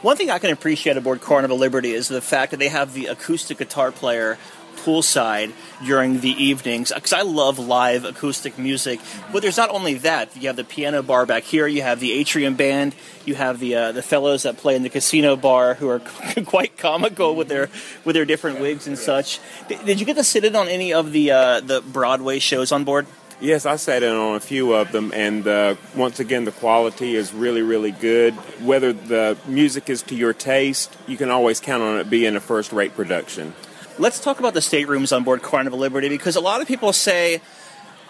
One 0.00 0.16
thing 0.16 0.30
I 0.30 0.38
can 0.38 0.50
appreciate 0.50 0.96
aboard 0.96 1.20
Carnival 1.20 1.58
Liberty 1.58 1.92
is 1.92 2.06
the 2.06 2.20
fact 2.20 2.52
that 2.52 2.58
they 2.58 2.68
have 2.68 2.94
the 2.94 3.06
acoustic 3.06 3.58
guitar 3.58 3.90
player 3.90 4.38
poolside 4.76 5.52
during 5.84 6.20
the 6.20 6.30
evenings 6.30 6.92
because 6.94 7.12
I 7.12 7.22
love 7.22 7.58
live 7.58 8.04
acoustic 8.04 8.56
music. 8.58 9.00
But 9.32 9.42
there's 9.42 9.56
not 9.56 9.70
only 9.70 9.94
that. 9.94 10.36
You 10.36 10.46
have 10.46 10.54
the 10.54 10.62
piano 10.62 11.02
bar 11.02 11.26
back 11.26 11.42
here. 11.42 11.66
You 11.66 11.82
have 11.82 11.98
the 11.98 12.12
atrium 12.12 12.54
band. 12.54 12.94
You 13.24 13.34
have 13.34 13.58
the 13.58 13.74
uh, 13.74 13.92
the 13.92 14.02
fellows 14.02 14.44
that 14.44 14.56
play 14.56 14.76
in 14.76 14.84
the 14.84 14.88
casino 14.88 15.34
bar 15.34 15.74
who 15.74 15.88
are 15.88 15.98
quite 16.46 16.76
comical 16.76 17.34
with 17.34 17.48
their 17.48 17.68
with 18.04 18.14
their 18.14 18.24
different 18.24 18.60
wigs 18.60 18.86
and 18.86 18.96
such. 18.96 19.40
Did 19.68 19.98
you 19.98 20.06
get 20.06 20.14
to 20.14 20.24
sit 20.24 20.44
in 20.44 20.54
on 20.54 20.68
any 20.68 20.92
of 20.92 21.10
the 21.10 21.32
uh, 21.32 21.60
the 21.60 21.80
Broadway 21.80 22.38
shows 22.38 22.70
on 22.70 22.84
board? 22.84 23.08
Yes, 23.40 23.66
I 23.66 23.76
sat 23.76 24.02
in 24.02 24.12
on 24.12 24.34
a 24.34 24.40
few 24.40 24.74
of 24.74 24.90
them, 24.90 25.12
and 25.14 25.46
uh, 25.46 25.76
once 25.94 26.18
again, 26.18 26.44
the 26.44 26.50
quality 26.50 27.14
is 27.14 27.32
really, 27.32 27.62
really 27.62 27.92
good. 27.92 28.34
Whether 28.64 28.92
the 28.92 29.38
music 29.46 29.88
is 29.88 30.02
to 30.04 30.16
your 30.16 30.32
taste, 30.32 30.96
you 31.06 31.16
can 31.16 31.30
always 31.30 31.60
count 31.60 31.84
on 31.84 32.00
it 32.00 32.10
being 32.10 32.34
a 32.34 32.40
first 32.40 32.72
rate 32.72 32.96
production. 32.96 33.54
Let's 33.96 34.18
talk 34.18 34.40
about 34.40 34.54
the 34.54 34.60
staterooms 34.60 35.12
on 35.12 35.22
board 35.22 35.42
Carnival 35.42 35.78
Liberty 35.78 36.08
because 36.08 36.34
a 36.34 36.40
lot 36.40 36.60
of 36.60 36.66
people 36.66 36.92
say, 36.92 37.40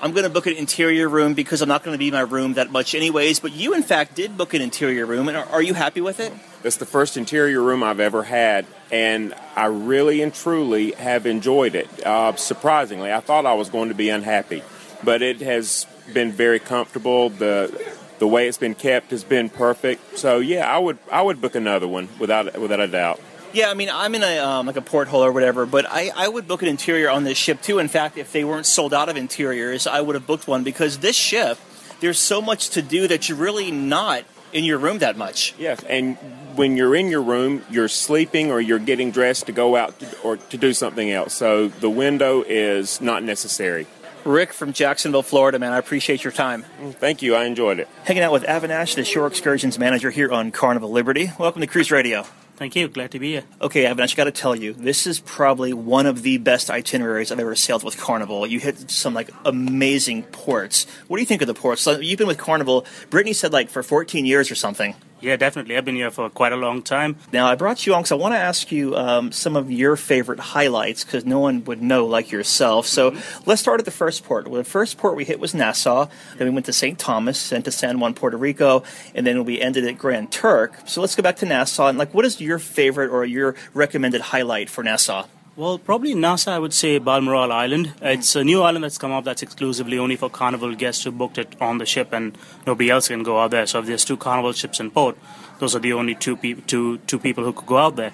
I'm 0.01 0.13
going 0.13 0.25
to 0.25 0.31
book 0.31 0.47
an 0.47 0.55
interior 0.55 1.09
room 1.09 1.35
because 1.35 1.61
I'm 1.61 1.69
not 1.69 1.83
going 1.83 1.95
to 1.95 1.99
be 1.99 2.09
in 2.09 2.15
my 2.15 2.21
room 2.21 2.55
that 2.55 2.71
much, 2.71 2.95
anyways. 2.95 3.41
But 3.41 3.53
you, 3.53 3.75
in 3.75 3.83
fact, 3.83 4.15
did 4.15 4.39
book 4.39 4.55
an 4.55 4.63
interior 4.63 5.05
room, 5.05 5.29
and 5.29 5.37
are, 5.37 5.47
are 5.47 5.63
you 5.63 5.75
happy 5.75 6.01
with 6.01 6.21
it? 6.21 6.33
It's 6.65 6.77
the 6.77 6.87
first 6.87 7.19
interior 7.19 7.61
room 7.61 7.83
I've 7.83 8.01
ever 8.01 8.23
had, 8.23 8.65
and 8.91 9.35
I 9.57 9.67
really 9.67 10.23
and 10.23 10.33
truly 10.33 10.93
have 10.93 11.27
enjoyed 11.27 11.75
it. 11.75 11.89
Uh, 12.07 12.35
surprisingly, 12.37 13.13
I 13.13 13.21
thought 13.21 13.45
I 13.45 13.55
was 13.55 13.69
going 13.69 13.89
to 13.89 13.95
be 13.95 14.09
unhappy, 14.09 14.63
but 15.03 15.23
it 15.23 15.41
has 15.41 15.87
been 16.13 16.33
very 16.33 16.59
comfortable. 16.59 17.31
The 17.31 17.95
the 18.19 18.27
way 18.27 18.49
it's 18.49 18.59
been 18.59 18.75
kept 18.75 19.11
has 19.13 19.25
been 19.25 19.49
perfect. 19.49 20.19
So 20.19 20.39
yeah, 20.39 20.69
I 20.69 20.79
would 20.79 20.99
I 21.11 21.23
would 21.23 21.41
book 21.41 21.55
another 21.55 21.89
one 21.89 22.09
without 22.19 22.59
without 22.59 22.81
a 22.81 22.89
doubt. 22.89 23.21
Yeah, 23.53 23.71
I 23.71 23.75
mean, 23.75 23.89
I'm 23.91 24.15
in 24.15 24.23
a 24.23 24.39
um, 24.39 24.67
like 24.67 24.77
a 24.77 24.83
porthole 24.83 25.25
or 25.25 25.33
whatever, 25.33 25.65
but 25.65 25.87
I, 25.89 26.11
I 26.15 26.29
would 26.29 26.47
book 26.47 26.63
an 26.63 26.69
interior 26.69 27.09
on 27.09 27.25
this 27.25 27.39
ship 27.39 27.63
too. 27.63 27.79
In 27.79 27.89
fact, 27.89 28.19
if 28.19 28.31
they 28.33 28.45
weren't 28.45 28.67
sold 28.67 28.93
out 28.93 29.09
of 29.09 29.17
interiors, 29.17 29.87
I 29.87 30.01
would 30.01 30.15
have 30.15 30.27
booked 30.27 30.47
one 30.47 30.65
because 30.65 30.99
this 30.99 31.17
ship, 31.17 31.59
there's 32.01 32.19
so 32.19 32.43
much 32.43 32.71
to 32.71 32.83
do 32.83 33.09
that 33.09 33.29
you're 33.29 33.39
really 33.39 33.71
not 33.71 34.25
in 34.53 34.65
your 34.65 34.79
room 34.79 34.99
that 34.99 35.17
much. 35.17 35.55
Yes, 35.59 35.83
and 35.85 36.17
when 36.57 36.77
you're 36.77 36.95
in 36.95 37.09
your 37.09 37.23
room, 37.23 37.65
you're 37.71 37.89
sleeping 37.89 38.51
or 38.51 38.61
you're 38.61 38.79
getting 38.79 39.11
dressed 39.13 39.47
to 39.47 39.53
go 39.53 39.77
out 39.77 39.99
to, 40.01 40.21
or 40.21 40.37
to 40.37 40.59
do 40.59 40.75
something 40.75 41.11
else. 41.11 41.33
So 41.33 41.69
the 41.69 41.91
window 41.91 42.43
is 42.47 43.01
not 43.01 43.23
necessary. 43.23 43.87
Rick 44.29 44.53
from 44.53 44.75
Jacksonville, 44.75 45.23
Florida, 45.23 45.59
man, 45.59 45.73
I 45.73 45.79
appreciate 45.79 46.23
your 46.23 46.35
time. 46.35 46.67
Thank 47.01 47.23
you. 47.23 47.35
I 47.35 47.47
enjoyed 47.47 47.79
it. 47.79 47.89
Hanging 48.05 48.23
out 48.23 48.31
with 48.31 48.43
Avinash, 48.43 48.95
the 48.95 49.03
shore 49.03 49.27
excursions 49.27 49.79
manager 49.79 50.11
here 50.11 50.31
on 50.31 50.51
Carnival 50.51 50.91
Liberty. 50.91 51.33
Welcome 51.39 51.63
to 51.63 51.67
Cruise 51.67 51.91
Radio. 51.91 52.27
Thank 52.57 52.77
you. 52.77 52.89
Glad 52.89 53.13
to 53.13 53.19
be 53.19 53.33
here. 53.33 53.45
Okay, 53.63 53.87
Evan, 53.87 54.03
I 54.03 54.05
just 54.05 54.17
got 54.17 54.25
to 54.25 54.31
tell 54.31 54.55
you, 54.55 54.75
this 54.75 55.07
is 55.07 55.21
probably 55.21 55.73
one 55.73 56.05
of 56.05 56.23
the 56.23 56.37
best 56.37 56.71
itineraries 56.71 57.33
I've 57.33 57.41
ever 57.41 57.55
sailed 57.55 57.85
with 57.85 57.97
Carnival. 57.97 58.47
You 58.47 58.61
hit 58.61 58.91
some 58.91 59.15
like 59.15 59.31
amazing 59.47 60.25
ports. 60.25 60.87
What 61.07 61.17
do 61.17 61.23
you 61.23 61.27
think 61.27 61.41
of 61.41 61.47
the 61.49 61.55
ports? 61.55 61.81
So 61.81 61.99
you've 61.99 62.19
been 62.19 62.27
with 62.27 62.37
Carnival. 62.37 62.85
Brittany 63.09 63.33
said 63.33 63.53
like 63.53 63.71
for 63.71 63.83
14 63.83 64.27
years 64.27 64.51
or 64.51 64.57
something. 64.57 64.95
Yeah, 65.21 65.37
definitely. 65.37 65.77
I've 65.77 65.85
been 65.85 65.97
here 65.97 66.11
for 66.13 66.31
quite 66.31 66.53
a 66.53 66.57
long 66.57 66.81
time. 66.83 67.17
Now, 67.33 67.47
I 67.49 67.57
brought 67.57 67.87
you 67.87 67.95
on 67.95 68.03
because 68.03 68.13
I 68.13 68.15
want 68.15 68.35
to 68.35 68.39
ask 68.39 68.71
you 68.71 68.97
um, 68.97 69.33
some 69.33 69.57
of 69.57 69.71
your 69.71 69.97
favorite 69.97 70.39
highlights 70.39 71.03
because 71.05 71.25
no 71.27 71.41
one 71.41 71.65
would 71.65 71.83
know 71.83 72.07
like 72.07 72.31
yourself. 72.31 72.87
So 72.87 73.11
Mm-hmm. 73.11 73.43
let's 73.51 73.61
start 73.61 73.81
at 73.81 73.85
the 73.85 73.91
first 73.91 74.23
port. 74.25 74.47
Well, 74.47 74.59
the 74.63 74.69
first 74.69 74.97
port 74.99 75.17
we 75.17 75.25
hit 75.25 75.41
was 75.41 75.55
Nassau. 75.55 76.07
Then 76.37 76.47
we 76.49 76.55
went 76.55 76.67
to 76.67 76.73
St. 76.73 76.99
Thomas, 76.99 77.51
then 77.51 77.63
to 77.65 77.71
San 77.73 77.99
Juan, 77.99 78.15
Puerto 78.15 78.37
Rico, 78.37 78.85
and 79.15 79.27
then 79.27 79.45
we 79.45 79.61
ended 79.61 79.85
at 79.87 79.99
Grand 79.99 80.31
Turk. 80.31 80.75
So 80.87 81.01
let's 81.01 81.17
go 81.17 81.23
back 81.23 81.37
to 81.37 81.47
Nassau. 81.47 81.89
And 81.89 81.99
like, 81.99 82.15
what 82.15 82.25
is 82.25 82.41
your 82.41 82.59
favorite 82.59 83.11
or 83.11 83.25
your 83.25 83.57
recommended 83.75 84.21
highlight 84.21 84.69
for 84.71 84.85
Nassau? 84.85 85.27
Well, 85.59 85.77
probably 85.77 86.15
Nassau, 86.15 86.53
I 86.53 86.61
would 86.61 86.73
say 86.73 86.99
Balmoral 86.99 87.51
Island. 87.51 87.93
It's 88.01 88.37
a 88.37 88.45
new 88.45 88.63
island 88.63 88.85
that's 88.85 88.97
come 88.97 89.11
up 89.11 89.25
that's 89.25 89.43
exclusively 89.43 89.99
only 89.99 90.15
for 90.15 90.31
Carnival 90.31 90.73
guests 90.77 91.03
who 91.03 91.11
booked 91.11 91.37
it 91.37 91.57
on 91.61 91.79
the 91.79 91.85
ship, 91.85 92.13
and 92.13 92.39
nobody 92.65 92.91
else 92.91 93.09
can 93.09 93.25
go 93.25 93.41
out 93.41 93.51
there. 93.51 93.67
So 93.67 93.81
if 93.81 93.87
there's 93.87 94.05
two 94.05 94.17
Carnival 94.17 94.53
ships 94.53 94.79
in 94.79 94.93
port, 94.93 95.19
those 95.59 95.75
are 95.75 95.81
the 95.81 95.95
only 95.95 96.15
two, 96.15 96.37
pe- 96.37 96.53
two, 96.53 96.99
two 97.09 97.19
people 97.19 97.43
who 97.43 97.53
could 97.53 97.67
go 97.67 97.77
out 97.77 97.97
there. 97.97 98.13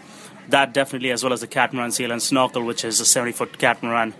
That 0.48 0.72
definitely, 0.72 1.10
as 1.10 1.22
well 1.22 1.34
as 1.34 1.42
the 1.42 1.46
catamaran 1.46 1.92
sail 1.92 2.12
and 2.12 2.22
snorkel, 2.22 2.64
which 2.64 2.82
is 2.82 2.98
a 2.98 3.04
70 3.04 3.32
foot 3.32 3.58
catamaran. 3.58 4.14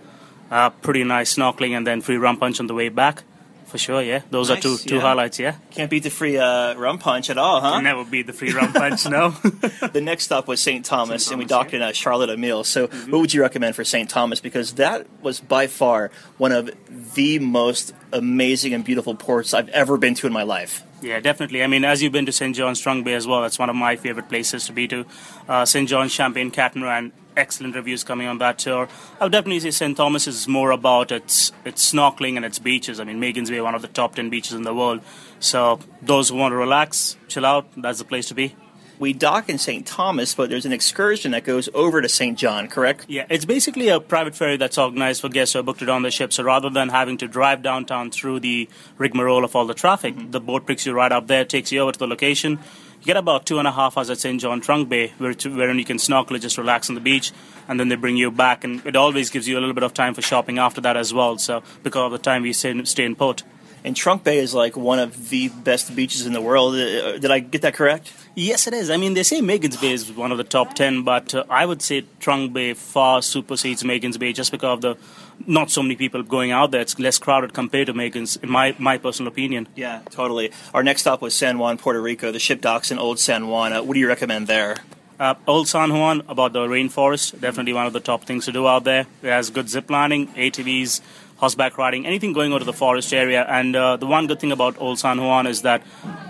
Uh, 0.51 0.69
pretty 0.69 1.03
nice 1.03 1.33
snorkeling 1.33 1.75
and 1.75 1.87
then 1.87 2.01
free 2.01 2.17
rum 2.17 2.37
punch 2.37 2.59
on 2.59 2.67
the 2.67 2.75
way 2.75 2.89
back. 2.89 3.23
For 3.65 3.77
sure, 3.79 4.01
yeah. 4.01 4.21
Those 4.29 4.49
are 4.51 4.57
two 4.57 4.77
two 4.77 4.95
yeah. 4.95 5.01
highlights, 5.01 5.39
yeah. 5.39 5.55
Can't 5.71 5.89
beat 5.89 6.03
the 6.03 6.09
free 6.09 6.37
uh, 6.37 6.75
rum 6.75 6.97
punch 6.99 7.29
at 7.29 7.37
all, 7.37 7.59
huh? 7.61 7.81
Never 7.81 8.05
beat 8.05 8.27
the 8.27 8.33
free 8.33 8.51
rum 8.53 8.71
punch, 8.73 9.05
no. 9.07 9.29
the 9.91 10.01
next 10.01 10.25
stop 10.25 10.47
was 10.47 10.61
St. 10.61 10.85
Thomas, 10.85 11.29
and 11.29 11.39
we 11.39 11.45
docked 11.45 11.73
in 11.73 11.81
uh, 11.81 11.91
Charlotte 11.91 12.29
Amalie. 12.29 12.63
So, 12.63 12.87
Mm-hmm. 12.87 13.11
what 13.11 13.19
would 13.21 13.33
you 13.33 13.41
recommend 13.41 13.75
for 13.75 13.83
St. 13.83 14.09
Thomas? 14.09 14.39
Because 14.39 14.73
that 14.75 15.07
was 15.21 15.39
by 15.41 15.67
far 15.67 16.11
one 16.37 16.51
of 16.51 16.69
the 17.15 17.39
most 17.39 17.93
amazing 18.13 18.73
and 18.73 18.85
beautiful 18.85 19.15
ports 19.15 19.53
I've 19.53 19.69
ever 19.69 19.97
been 19.97 20.13
to 20.15 20.27
in 20.27 20.33
my 20.33 20.43
life. 20.43 20.83
Yeah, 21.01 21.19
definitely. 21.19 21.61
I 21.63 21.67
mean, 21.67 21.83
as 21.83 22.01
you've 22.01 22.13
been 22.13 22.25
to 22.27 22.31
St. 22.31 22.55
John's 22.55 22.79
Trunk 22.79 23.03
Bay 23.05 23.13
as 23.15 23.27
well, 23.27 23.41
that's 23.41 23.59
one 23.59 23.69
of 23.69 23.75
my 23.75 23.95
favorite 23.95 24.29
places 24.29 24.65
to 24.67 24.73
be 24.73 24.87
to. 24.87 25.05
Uh, 25.49 25.65
St. 25.65 25.89
John's 25.89 26.11
Champagne 26.11 26.51
Catamaran, 26.51 27.11
excellent 27.37 27.75
reviews 27.75 28.03
coming 28.03 28.27
on 28.27 28.37
that 28.39 28.59
tour. 28.59 28.87
I 29.19 29.25
would 29.25 29.31
definitely 29.31 29.59
say 29.59 29.71
St. 29.71 29.95
Thomas 29.95 30.27
is 30.27 30.47
more 30.47 30.71
about 30.71 31.11
its 31.11 31.51
its 31.63 31.91
snorkeling 31.91 32.35
and 32.35 32.45
its 32.45 32.59
beaches. 32.59 32.99
I 32.99 33.03
mean, 33.03 33.19
Magens 33.19 33.49
Bay, 33.49 33.61
one 33.61 33.75
of 33.75 33.81
the 33.81 33.87
top 33.87 34.15
10 34.15 34.29
beaches 34.29 34.53
in 34.53 34.63
the 34.63 34.73
world. 34.73 35.01
So, 35.39 35.79
those 36.01 36.29
who 36.29 36.35
want 36.35 36.53
to 36.53 36.55
relax, 36.55 37.17
chill 37.27 37.45
out, 37.45 37.67
that's 37.77 37.99
the 37.99 38.05
place 38.05 38.27
to 38.29 38.33
be. 38.33 38.55
We 38.97 39.11
dock 39.11 39.49
in 39.49 39.57
St. 39.57 39.85
Thomas, 39.85 40.33
but 40.35 40.49
there's 40.49 40.65
an 40.65 40.71
excursion 40.71 41.31
that 41.31 41.43
goes 41.43 41.67
over 41.73 42.01
to 42.01 42.07
St. 42.07 42.37
John, 42.37 42.69
correct? 42.69 43.05
Yeah, 43.09 43.25
it's 43.29 43.43
basically 43.43 43.89
a 43.89 43.99
private 43.99 44.35
ferry 44.35 44.55
that's 44.55 44.77
organized 44.77 45.19
for 45.19 45.27
guests 45.27 45.51
who 45.51 45.59
have 45.59 45.65
booked 45.65 45.81
it 45.81 45.89
on 45.89 46.03
the 46.03 46.11
ship. 46.11 46.31
So 46.31 46.43
rather 46.43 46.69
than 46.69 46.87
having 46.87 47.17
to 47.17 47.27
drive 47.27 47.61
downtown 47.61 48.09
through 48.09 48.39
the 48.39 48.69
rigmarole 48.97 49.43
of 49.43 49.53
all 49.53 49.65
the 49.65 49.73
traffic, 49.73 50.15
mm-hmm. 50.15 50.31
the 50.31 50.39
boat 50.39 50.65
picks 50.65 50.85
you 50.85 50.93
right 50.93 51.11
up 51.11 51.27
there, 51.27 51.43
takes 51.43 51.73
you 51.73 51.81
over 51.81 51.91
to 51.91 51.99
the 51.99 52.07
location. 52.07 52.59
You 53.05 53.13
get 53.13 53.17
about 53.17 53.45
two 53.45 53.59
and 53.59 53.67
a 53.67 53.71
half 53.71 53.99
hours 53.99 54.09
at 54.09 54.17
St. 54.17 54.41
John 54.41 54.61
Trunk 54.61 54.89
Bay, 54.89 55.13
where 55.19 55.31
wherein 55.33 55.77
you 55.77 55.85
can 55.85 55.99
snorkel, 55.99 56.39
just 56.39 56.57
relax 56.57 56.89
on 56.89 56.95
the 56.95 57.01
beach, 57.01 57.31
and 57.67 57.79
then 57.79 57.87
they 57.87 57.95
bring 57.95 58.17
you 58.17 58.31
back. 58.31 58.63
And 58.63 58.83
it 58.83 58.95
always 58.95 59.29
gives 59.29 59.47
you 59.47 59.59
a 59.59 59.61
little 59.61 59.75
bit 59.75 59.83
of 59.83 59.93
time 59.93 60.15
for 60.15 60.23
shopping 60.23 60.57
after 60.57 60.81
that 60.81 60.97
as 60.97 61.13
well. 61.13 61.37
So 61.37 61.61
because 61.83 62.07
of 62.07 62.11
the 62.13 62.17
time 62.17 62.41
we 62.41 62.51
stay 62.51 62.71
in, 62.71 62.83
stay 62.87 63.05
in 63.05 63.15
port. 63.15 63.43
And 63.83 63.95
Trunk 63.95 64.23
Bay 64.23 64.39
is 64.39 64.55
like 64.55 64.75
one 64.75 64.97
of 64.97 65.29
the 65.29 65.49
best 65.49 65.95
beaches 65.95 66.25
in 66.25 66.33
the 66.33 66.41
world. 66.41 66.73
Uh, 66.73 67.19
Did 67.19 67.29
I 67.29 67.37
get 67.37 67.61
that 67.61 67.75
correct? 67.75 68.11
Yes, 68.33 68.65
it 68.65 68.73
is. 68.73 68.89
I 68.89 68.97
mean, 68.97 69.13
they 69.13 69.21
say 69.21 69.39
Magens 69.39 69.79
Bay 69.79 69.91
is 69.91 70.11
one 70.11 70.31
of 70.31 70.39
the 70.39 70.43
top 70.43 70.73
10, 70.73 71.03
but 71.03 71.35
uh, 71.35 71.43
I 71.47 71.63
would 71.63 71.83
say 71.83 72.05
Trunk 72.19 72.53
Bay 72.53 72.73
far 72.73 73.21
supersedes 73.21 73.83
Magens 73.83 74.17
Bay 74.17 74.33
just 74.33 74.51
because 74.51 74.77
of 74.77 74.81
the 74.81 74.97
not 75.45 75.71
so 75.71 75.81
many 75.81 75.95
people 75.95 76.23
going 76.23 76.51
out 76.51 76.71
there. 76.71 76.81
It's 76.81 76.97
less 76.99 77.17
crowded 77.17 77.53
compared 77.53 77.87
to 77.87 77.93
Magens, 77.93 78.41
in 78.41 78.49
my, 78.49 78.75
my 78.79 78.97
personal 78.97 79.31
opinion. 79.31 79.67
Yeah, 79.75 80.01
totally. 80.09 80.51
Our 80.73 80.83
next 80.83 81.01
stop 81.01 81.21
was 81.21 81.33
San 81.33 81.59
Juan, 81.59 81.77
Puerto 81.77 82.01
Rico. 82.01 82.31
The 82.31 82.39
ship 82.39 82.61
docks 82.61 82.91
in 82.91 82.97
Old 82.99 83.19
San 83.19 83.47
Juan. 83.47 83.73
Uh, 83.73 83.83
what 83.83 83.93
do 83.93 83.99
you 83.99 84.07
recommend 84.07 84.47
there? 84.47 84.77
Uh, 85.17 85.35
Old 85.47 85.69
San 85.69 85.93
Juan, 85.93 86.23
about 86.27 86.51
the 86.51 86.67
rainforest, 86.67 87.39
definitely 87.39 87.71
one 87.71 87.85
of 87.85 87.93
the 87.93 88.01
top 88.01 88.25
things 88.25 88.45
to 88.45 88.51
do 88.51 88.67
out 88.67 88.83
there. 88.83 89.05
It 89.23 89.29
has 89.29 89.49
good 89.49 89.69
zip 89.69 89.89
lining, 89.89 90.27
ATVs, 90.29 90.99
horseback 91.37 91.77
riding, 91.77 92.05
anything 92.05 92.33
going 92.33 92.51
over 92.51 92.59
to 92.59 92.65
the 92.65 92.73
forest 92.73 93.13
area. 93.13 93.45
And 93.47 93.75
uh, 93.75 93.97
the 93.97 94.05
one 94.05 94.27
good 94.27 94.39
thing 94.39 94.51
about 94.51 94.79
Old 94.79 94.99
San 94.99 95.21
Juan 95.21 95.47
is 95.47 95.63
that 95.63 95.83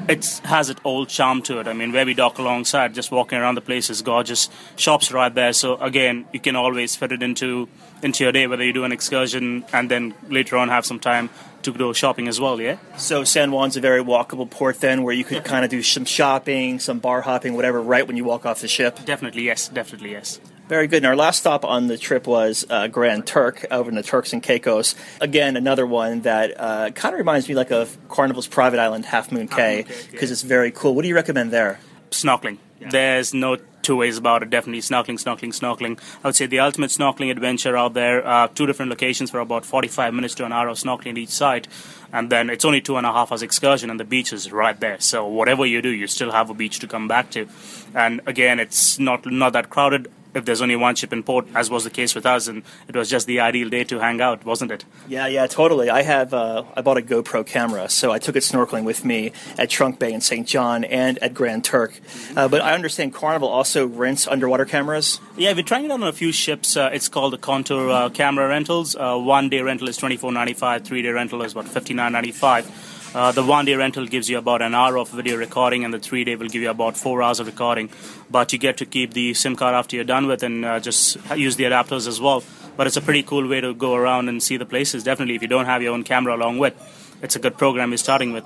it 0.08 0.26
has 0.44 0.70
its 0.70 0.82
old 0.84 1.10
charm 1.10 1.42
to 1.44 1.60
it. 1.60 1.68
I 1.68 1.74
mean, 1.74 1.92
where 1.92 2.06
we 2.06 2.14
dock 2.14 2.38
alongside, 2.38 2.94
just 2.94 3.12
walking 3.12 3.38
around 3.38 3.56
the 3.56 3.62
place 3.62 3.90
is 3.90 4.02
gorgeous. 4.02 4.50
Shops 4.76 5.12
right 5.12 5.34
there, 5.34 5.54
so 5.54 5.78
again, 5.78 6.26
you 6.34 6.40
can 6.40 6.56
always 6.56 6.96
fit 6.96 7.12
it 7.12 7.22
into 7.24 7.68
into 8.02 8.24
your 8.24 8.32
day, 8.32 8.46
whether 8.46 8.64
you 8.64 8.74
do 8.74 8.84
an 8.84 8.92
excursion 8.92 9.66
and 9.74 9.90
then 9.90 10.14
later 10.30 10.58
on 10.58 10.70
have 10.70 10.86
some 10.86 11.00
time 11.00 11.30
to 11.64 11.72
go 11.72 11.94
shopping 11.94 12.28
as 12.28 12.40
well. 12.40 12.62
Yeah. 12.62 12.78
So 12.98 13.24
San 13.24 13.52
Juan's 13.52 13.78
a 13.78 13.82
very 13.82 14.04
walkable 14.04 14.50
port 14.50 14.80
then, 14.80 15.04
where 15.04 15.14
you 15.14 15.24
could 15.24 15.44
kind 15.44 15.66
of 15.66 15.72
do 15.72 15.82
some 15.82 16.06
shopping, 16.06 16.80
some 16.80 17.00
bar 17.00 17.22
hopping, 17.22 17.56
whatever, 17.56 17.82
right 17.82 18.06
when 18.06 18.18
you 18.18 18.24
walk 18.24 18.46
off 18.46 18.62
the 18.62 18.68
ship. 18.68 19.00
Definitely 19.06 19.44
yes. 19.44 19.70
Definitely 19.70 20.12
yes. 20.12 20.40
Very 20.68 20.88
good. 20.88 20.98
And 20.98 21.06
our 21.06 21.16
last 21.16 21.38
stop 21.38 21.64
on 21.64 21.88
the 21.88 21.98
trip 21.98 22.26
was 22.26 22.66
uh, 22.70 22.88
Grand 22.88 23.28
Turk 23.28 23.66
over 23.70 23.88
in 23.90 23.96
the 23.96 24.02
Turks 24.02 24.34
and 24.34 24.42
Caicos. 24.42 24.96
Again, 25.22 25.58
another 25.58 25.86
one 25.86 26.22
that 26.22 26.60
uh, 26.60 26.90
kind 26.90 27.14
of 27.14 27.20
reminds 27.20 27.48
me 27.48 27.54
like 27.54 27.72
of 27.72 27.96
Carnival's 28.10 28.48
Private 28.48 28.80
Island, 28.80 29.06
Half 29.06 29.32
Moon 29.32 29.48
Cay, 29.48 29.86
because 30.10 30.32
it's 30.32 30.42
very 30.42 30.72
cool. 30.72 30.96
What 30.96 31.04
do 31.04 31.08
you 31.08 31.16
recommend 31.16 31.52
there? 31.52 31.80
Snorkeling. 32.10 32.58
There's 32.80 33.34
no 33.34 33.58
two 33.84 33.96
ways 33.96 34.18
about 34.18 34.42
it. 34.42 34.50
Definitely 34.50 34.82
snorkeling, 34.82 35.22
snorkeling, 35.24 35.54
snorkeling. 35.54 36.00
I 36.24 36.28
would 36.28 36.36
say 36.36 36.48
the 36.48 36.60
ultimate 36.60 36.90
snorkeling 36.90 37.30
adventure 37.30 37.78
out 37.78 37.94
there. 37.94 38.26
Uh, 38.26 38.48
two 38.48 38.66
different 38.66 38.90
locations 38.90 39.30
for 39.30 39.40
about 39.40 39.66
45 39.66 40.14
minutes 40.14 40.34
to 40.36 40.46
an 40.46 40.52
hour 40.52 40.68
of 40.68 40.78
snorkeling 40.78 41.12
at 41.12 41.18
each 41.20 41.30
site. 41.30 41.68
And 42.12 42.32
then 42.32 42.50
it's 42.50 42.66
only 42.66 42.82
two 42.82 42.98
and 42.98 43.06
a 43.06 43.12
half 43.12 43.32
hours 43.32 43.44
excursion, 43.44 43.90
and 43.90 44.00
the 44.00 44.04
beach 44.04 44.34
is 44.34 44.52
right 44.52 44.80
there. 44.80 45.00
So 45.00 45.28
whatever 45.28 45.66
you 45.66 45.82
do, 45.82 45.90
you 45.90 46.08
still 46.08 46.32
have 46.32 46.50
a 46.50 46.54
beach 46.54 46.80
to 46.80 46.88
come 46.88 47.08
back 47.08 47.30
to. 47.32 47.48
And 47.94 48.22
again, 48.26 48.60
it's 48.60 48.98
not 48.98 49.26
not 49.26 49.54
that 49.54 49.70
crowded. 49.70 50.08
If 50.36 50.46
there's 50.46 50.62
only 50.62 50.76
one 50.76 50.96
ship 50.96 51.14
in 51.14 51.24
port, 51.24 51.48
as 51.56 51.70
was 51.70 51.86
the 51.86 51.90
case 51.90 52.14
with 52.14 52.26
us, 52.26 52.48
and 52.48 52.64
it 52.88 52.96
was 52.96 53.10
just 53.10 53.26
the 53.26 53.40
ideal 53.40 53.70
day 53.70 53.86
to 53.86 54.00
hang 54.00 54.20
out, 54.20 54.46
wasn't 54.46 54.72
it? 54.72 54.84
Yeah, 55.08 55.28
yeah, 55.28 55.48
totally. 55.48 55.90
I 55.90 56.02
have 56.02 56.34
uh, 56.34 56.64
I 56.76 56.82
bought 56.82 56.98
a 56.98 57.02
GoPro 57.02 57.46
camera, 57.46 57.90
so 57.90 58.12
I 58.12 58.20
took 58.20 58.36
it 58.36 58.44
snorkeling 58.44 58.84
with 58.84 59.06
me 59.06 59.32
at 59.58 59.70
Trunk 59.70 59.98
Bay 59.98 60.12
in 60.12 60.22
St. 60.22 60.46
John 60.46 60.84
and 60.84 61.18
at 61.20 61.34
Grand 61.34 61.64
Turk. 61.64 62.00
Uh, 62.36 62.48
but 62.48 62.62
I 62.62 62.74
understand 62.74 63.14
Carnival 63.14 63.48
also 63.48 63.88
rents 63.88 64.28
underwater 64.28 64.66
cameras. 64.66 65.20
Yeah, 65.38 65.54
we're 65.54 65.64
trying 65.64 65.86
it 65.86 65.92
out 65.92 66.02
on 66.02 66.08
a 66.08 66.14
few 66.14 66.32
ships. 66.32 66.76
Uh, 66.76 66.90
it's 66.92 67.08
called 67.08 67.34
the 67.34 67.38
Contour 67.38 67.90
uh, 67.90 68.10
Camera 68.10 68.48
Rentals. 68.48 68.96
Uh, 68.96 69.18
one 69.18 69.50
day 69.50 69.62
rental 69.62 69.88
is 69.88 69.98
twenty 69.98 70.18
four 70.18 70.32
ninety 70.32 70.54
five. 70.54 70.84
Three 70.84 71.02
day 71.02 71.10
rental 71.10 71.42
is 71.44 71.54
about 71.54 71.68
fifty 71.70 71.94
nine 71.94 72.12
ninety 72.12 72.32
five. 72.34 72.70
Uh, 73.16 73.32
the 73.32 73.42
one 73.42 73.64
day 73.64 73.74
rental 73.76 74.06
gives 74.06 74.30
you 74.30 74.38
about 74.38 74.62
an 74.62 74.76
hour 74.76 74.98
of 74.98 75.10
video 75.10 75.38
recording, 75.38 75.86
and 75.86 75.94
the 75.94 76.00
three 76.00 76.26
day 76.26 76.36
will 76.36 76.50
give 76.50 76.62
you 76.62 76.70
about 76.70 76.98
four 76.98 77.24
hours 77.24 77.40
of 77.40 77.48
recording. 77.48 77.90
But 78.30 78.52
you 78.52 78.60
get 78.60 78.76
to 78.80 78.86
keep 78.86 79.14
the 79.14 79.34
SIM 79.34 79.56
card 79.56 79.74
after 79.74 79.96
you're 79.96 80.04
done 80.04 80.28
with, 80.28 80.44
and 80.44 80.66
uh, 80.66 80.82
just 80.82 81.18
use 81.34 81.56
the 81.56 81.64
adapters 81.64 82.10
as 82.10 82.20
well. 82.20 82.44
But 82.76 82.88
it's 82.88 82.98
a 82.98 83.02
pretty 83.02 83.24
cool 83.24 83.48
way 83.48 83.62
to 83.62 83.74
go 83.74 83.96
around 83.96 84.28
and 84.28 84.44
see 84.44 84.58
the 84.58 84.66
places. 84.66 85.06
Definitely, 85.06 85.36
if 85.36 85.42
you 85.42 85.48
don't 85.48 85.66
have 85.66 85.82
your 85.82 85.94
own 85.94 86.04
camera 86.04 86.36
along 86.36 86.58
with, 86.58 86.76
it's 87.22 87.38
a 87.38 87.40
good 87.40 87.58
program 87.58 87.92
you're 87.92 87.98
starting 88.00 88.34
with. 88.34 88.44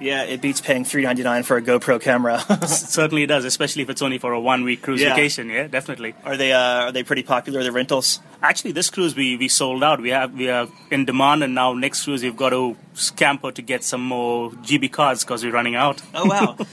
Yeah, 0.00 0.22
it 0.24 0.40
beats 0.40 0.60
paying 0.62 0.84
three 0.84 1.02
ninety 1.02 1.22
nine 1.22 1.42
for 1.42 1.56
a 1.58 1.62
GoPro 1.62 2.00
camera. 2.00 2.40
certainly 2.66 3.22
it 3.24 3.26
does, 3.26 3.44
especially 3.44 3.82
if 3.82 3.90
it's 3.90 4.00
only 4.02 4.18
for 4.18 4.32
a 4.32 4.40
one 4.40 4.64
week 4.64 4.80
cruise 4.82 5.00
Yeah. 5.02 5.10
vacation. 5.14 5.48
Yeah, 5.50 5.66
definitely. 5.66 6.14
Are 6.24 6.36
they 6.36 6.52
uh, 6.52 6.58
are 6.86 6.92
they 6.92 7.02
pretty 7.02 7.22
popular? 7.22 7.62
The 7.62 7.70
rentals? 7.70 8.20
Actually, 8.42 8.72
this 8.72 8.88
cruise 8.88 9.14
we, 9.14 9.36
we 9.36 9.48
sold 9.48 9.84
out. 9.84 10.00
We 10.00 10.08
have 10.10 10.32
we 10.32 10.48
are 10.48 10.68
in 10.90 11.04
demand, 11.04 11.42
and 11.42 11.54
now 11.54 11.74
next 11.74 12.04
cruise 12.04 12.22
we've 12.22 12.36
got 12.36 12.50
to 12.50 12.76
scamper 12.94 13.52
to 13.52 13.62
get 13.62 13.84
some 13.84 14.00
more 14.02 14.50
GB 14.50 14.90
cards 14.90 15.22
because 15.22 15.44
we're 15.44 15.52
running 15.52 15.74
out. 15.76 16.00
Oh 16.14 16.24
wow. 16.26 16.56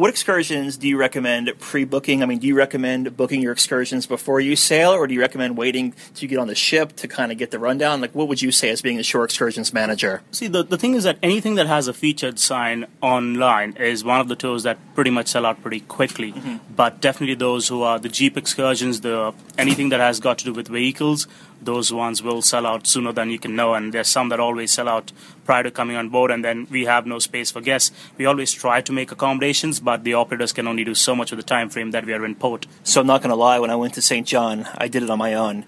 What 0.00 0.08
excursions 0.08 0.78
do 0.78 0.88
you 0.88 0.96
recommend 0.96 1.52
pre-booking? 1.58 2.22
I 2.22 2.26
mean, 2.26 2.38
do 2.38 2.46
you 2.46 2.56
recommend 2.56 3.18
booking 3.18 3.42
your 3.42 3.52
excursions 3.52 4.06
before 4.06 4.40
you 4.40 4.56
sail, 4.56 4.92
or 4.92 5.06
do 5.06 5.12
you 5.12 5.20
recommend 5.20 5.58
waiting 5.58 5.92
you 6.16 6.26
get 6.26 6.38
on 6.38 6.48
the 6.48 6.54
ship 6.54 6.96
to 6.96 7.06
kind 7.06 7.30
of 7.30 7.36
get 7.36 7.50
the 7.50 7.58
rundown? 7.58 8.00
Like, 8.00 8.14
what 8.14 8.26
would 8.26 8.40
you 8.40 8.50
say 8.50 8.70
as 8.70 8.80
being 8.80 8.98
a 8.98 9.02
shore 9.02 9.24
excursions 9.24 9.74
manager? 9.74 10.22
See, 10.30 10.48
the, 10.48 10.62
the 10.62 10.78
thing 10.78 10.94
is 10.94 11.04
that 11.04 11.18
anything 11.22 11.56
that 11.56 11.66
has 11.66 11.86
a 11.86 11.92
featured 11.92 12.38
sign 12.38 12.86
online 13.02 13.74
is 13.74 14.02
one 14.02 14.20
of 14.20 14.28
the 14.28 14.36
tours 14.36 14.62
that 14.62 14.78
pretty 14.94 15.10
much 15.10 15.28
sell 15.28 15.44
out 15.44 15.60
pretty 15.60 15.80
quickly. 15.80 16.32
Mm-hmm. 16.32 16.74
But 16.74 17.02
definitely 17.02 17.34
those 17.34 17.68
who 17.68 17.82
are 17.82 17.98
the 17.98 18.08
Jeep 18.08 18.38
excursions, 18.38 19.02
the 19.02 19.34
anything 19.58 19.90
that 19.90 20.00
has 20.00 20.18
got 20.18 20.38
to 20.38 20.46
do 20.46 20.54
with 20.54 20.68
vehicles, 20.68 21.28
those 21.62 21.92
ones 21.92 22.22
will 22.22 22.42
sell 22.42 22.66
out 22.66 22.86
sooner 22.86 23.12
than 23.12 23.30
you 23.30 23.38
can 23.38 23.54
know. 23.56 23.74
And 23.74 23.92
there's 23.92 24.08
some 24.08 24.28
that 24.30 24.40
always 24.40 24.70
sell 24.70 24.88
out 24.88 25.12
prior 25.44 25.62
to 25.62 25.70
coming 25.70 25.96
on 25.96 26.08
board, 26.08 26.30
and 26.30 26.44
then 26.44 26.66
we 26.70 26.84
have 26.84 27.06
no 27.06 27.18
space 27.18 27.50
for 27.50 27.60
guests. 27.60 27.92
We 28.16 28.26
always 28.26 28.52
try 28.52 28.80
to 28.80 28.92
make 28.92 29.12
accommodations, 29.12 29.80
but 29.80 30.04
the 30.04 30.14
operators 30.14 30.52
can 30.52 30.66
only 30.66 30.84
do 30.84 30.94
so 30.94 31.14
much 31.14 31.30
with 31.30 31.38
the 31.38 31.46
time 31.46 31.68
frame 31.68 31.90
that 31.90 32.04
we 32.04 32.12
are 32.12 32.24
in 32.24 32.34
port. 32.34 32.66
So 32.84 33.00
I'm 33.00 33.06
not 33.06 33.22
going 33.22 33.30
to 33.30 33.36
lie. 33.36 33.58
When 33.58 33.70
I 33.70 33.76
went 33.76 33.94
to 33.94 34.02
St. 34.02 34.26
John, 34.26 34.68
I 34.76 34.88
did 34.88 35.02
it 35.02 35.10
on 35.10 35.18
my 35.18 35.34
own, 35.34 35.64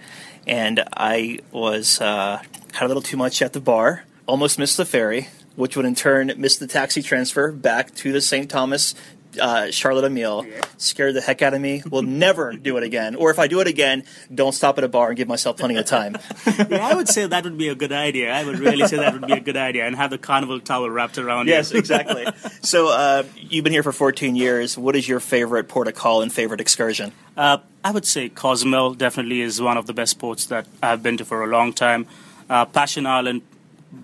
and 0.47 0.85
I 0.97 1.41
was 1.51 2.01
uh, 2.01 2.43
had 2.75 2.85
a 2.85 2.89
little 2.89 3.03
too 3.03 3.17
much 3.17 3.43
at 3.43 3.53
the 3.53 3.61
bar. 3.61 4.05
Almost 4.27 4.59
missed 4.59 4.77
the 4.77 4.85
ferry, 4.85 5.29
which 5.57 5.77
would 5.77 5.85
in 5.85 5.95
turn 5.95 6.33
miss 6.37 6.57
the 6.57 6.67
taxi 6.67 7.03
transfer 7.03 7.53
back 7.53 7.95
to 7.97 8.13
the 8.13 8.21
St. 8.21 8.49
Thomas 8.51 8.95
uh, 9.41 9.71
Charlotte 9.71 10.05
Amalie. 10.05 10.53
Scared 10.77 11.15
the 11.15 11.21
heck 11.21 11.43
out 11.43 11.55
of 11.55 11.61
me. 11.61 11.83
Will 11.89 12.03
never 12.03 12.53
do 12.53 12.77
it 12.77 12.83
again. 12.83 13.15
Or 13.15 13.31
if 13.31 13.39
I 13.39 13.47
do 13.47 13.61
it 13.61 13.67
again, 13.67 14.05
don't 14.35 14.53
stop 14.53 14.79
at 14.79 14.85
a 14.85 14.89
bar 14.89 15.09
and 15.09 15.17
give 15.17 15.29
myself 15.29 15.57
plenty 15.57 15.77
of 15.77 15.87
time. 15.87 16.17
yeah, 16.47 16.87
I 16.87 16.95
would 16.95 17.09
say 17.09 17.27
that 17.27 17.45
would 17.45 17.59
be 17.59 17.69
a 17.69 17.75
good 17.75 17.93
idea. 17.93 18.33
I 18.33 18.45
would 18.45 18.59
really 18.59 18.87
say 18.87 18.97
that 18.97 19.13
would 19.13 19.27
be 19.27 19.33
a 19.33 19.41
good 19.41 19.57
idea, 19.57 19.87
and 19.87 19.97
have 19.97 20.11
the 20.11 20.19
carnival 20.19 20.61
towel 20.61 20.89
wrapped 20.89 21.19
around 21.19 21.49
yes, 21.49 21.73
exactly. 21.73 22.27
So 22.63 22.89
uh, 22.89 23.25
you've 23.37 23.65
been 23.65 23.73
here 23.73 23.83
for 23.83 23.93
14 23.93 24.37
years. 24.37 24.77
What 24.77 24.97
is 24.97 25.09
your 25.09 25.21
favorite 25.21 25.69
port 25.69 25.89
of 25.89 25.95
call 25.95 26.23
and 26.23 26.33
favorite 26.33 26.61
excursion? 26.61 27.13
Uh, 27.37 27.59
I 27.85 27.91
would 27.91 28.07
say 28.07 28.29
Cozumel 28.29 28.95
definitely 28.95 29.41
is 29.41 29.61
one 29.61 29.77
of 29.77 29.87
the 29.87 29.93
best 29.93 30.19
ports 30.19 30.47
that 30.47 30.67
I've 30.83 31.03
been 31.03 31.17
to 31.19 31.25
for 31.25 31.43
a 31.43 31.47
long 31.47 31.73
time. 31.73 32.07
Uh, 32.49 32.65
Passion 32.67 33.07
Island, 33.07 33.43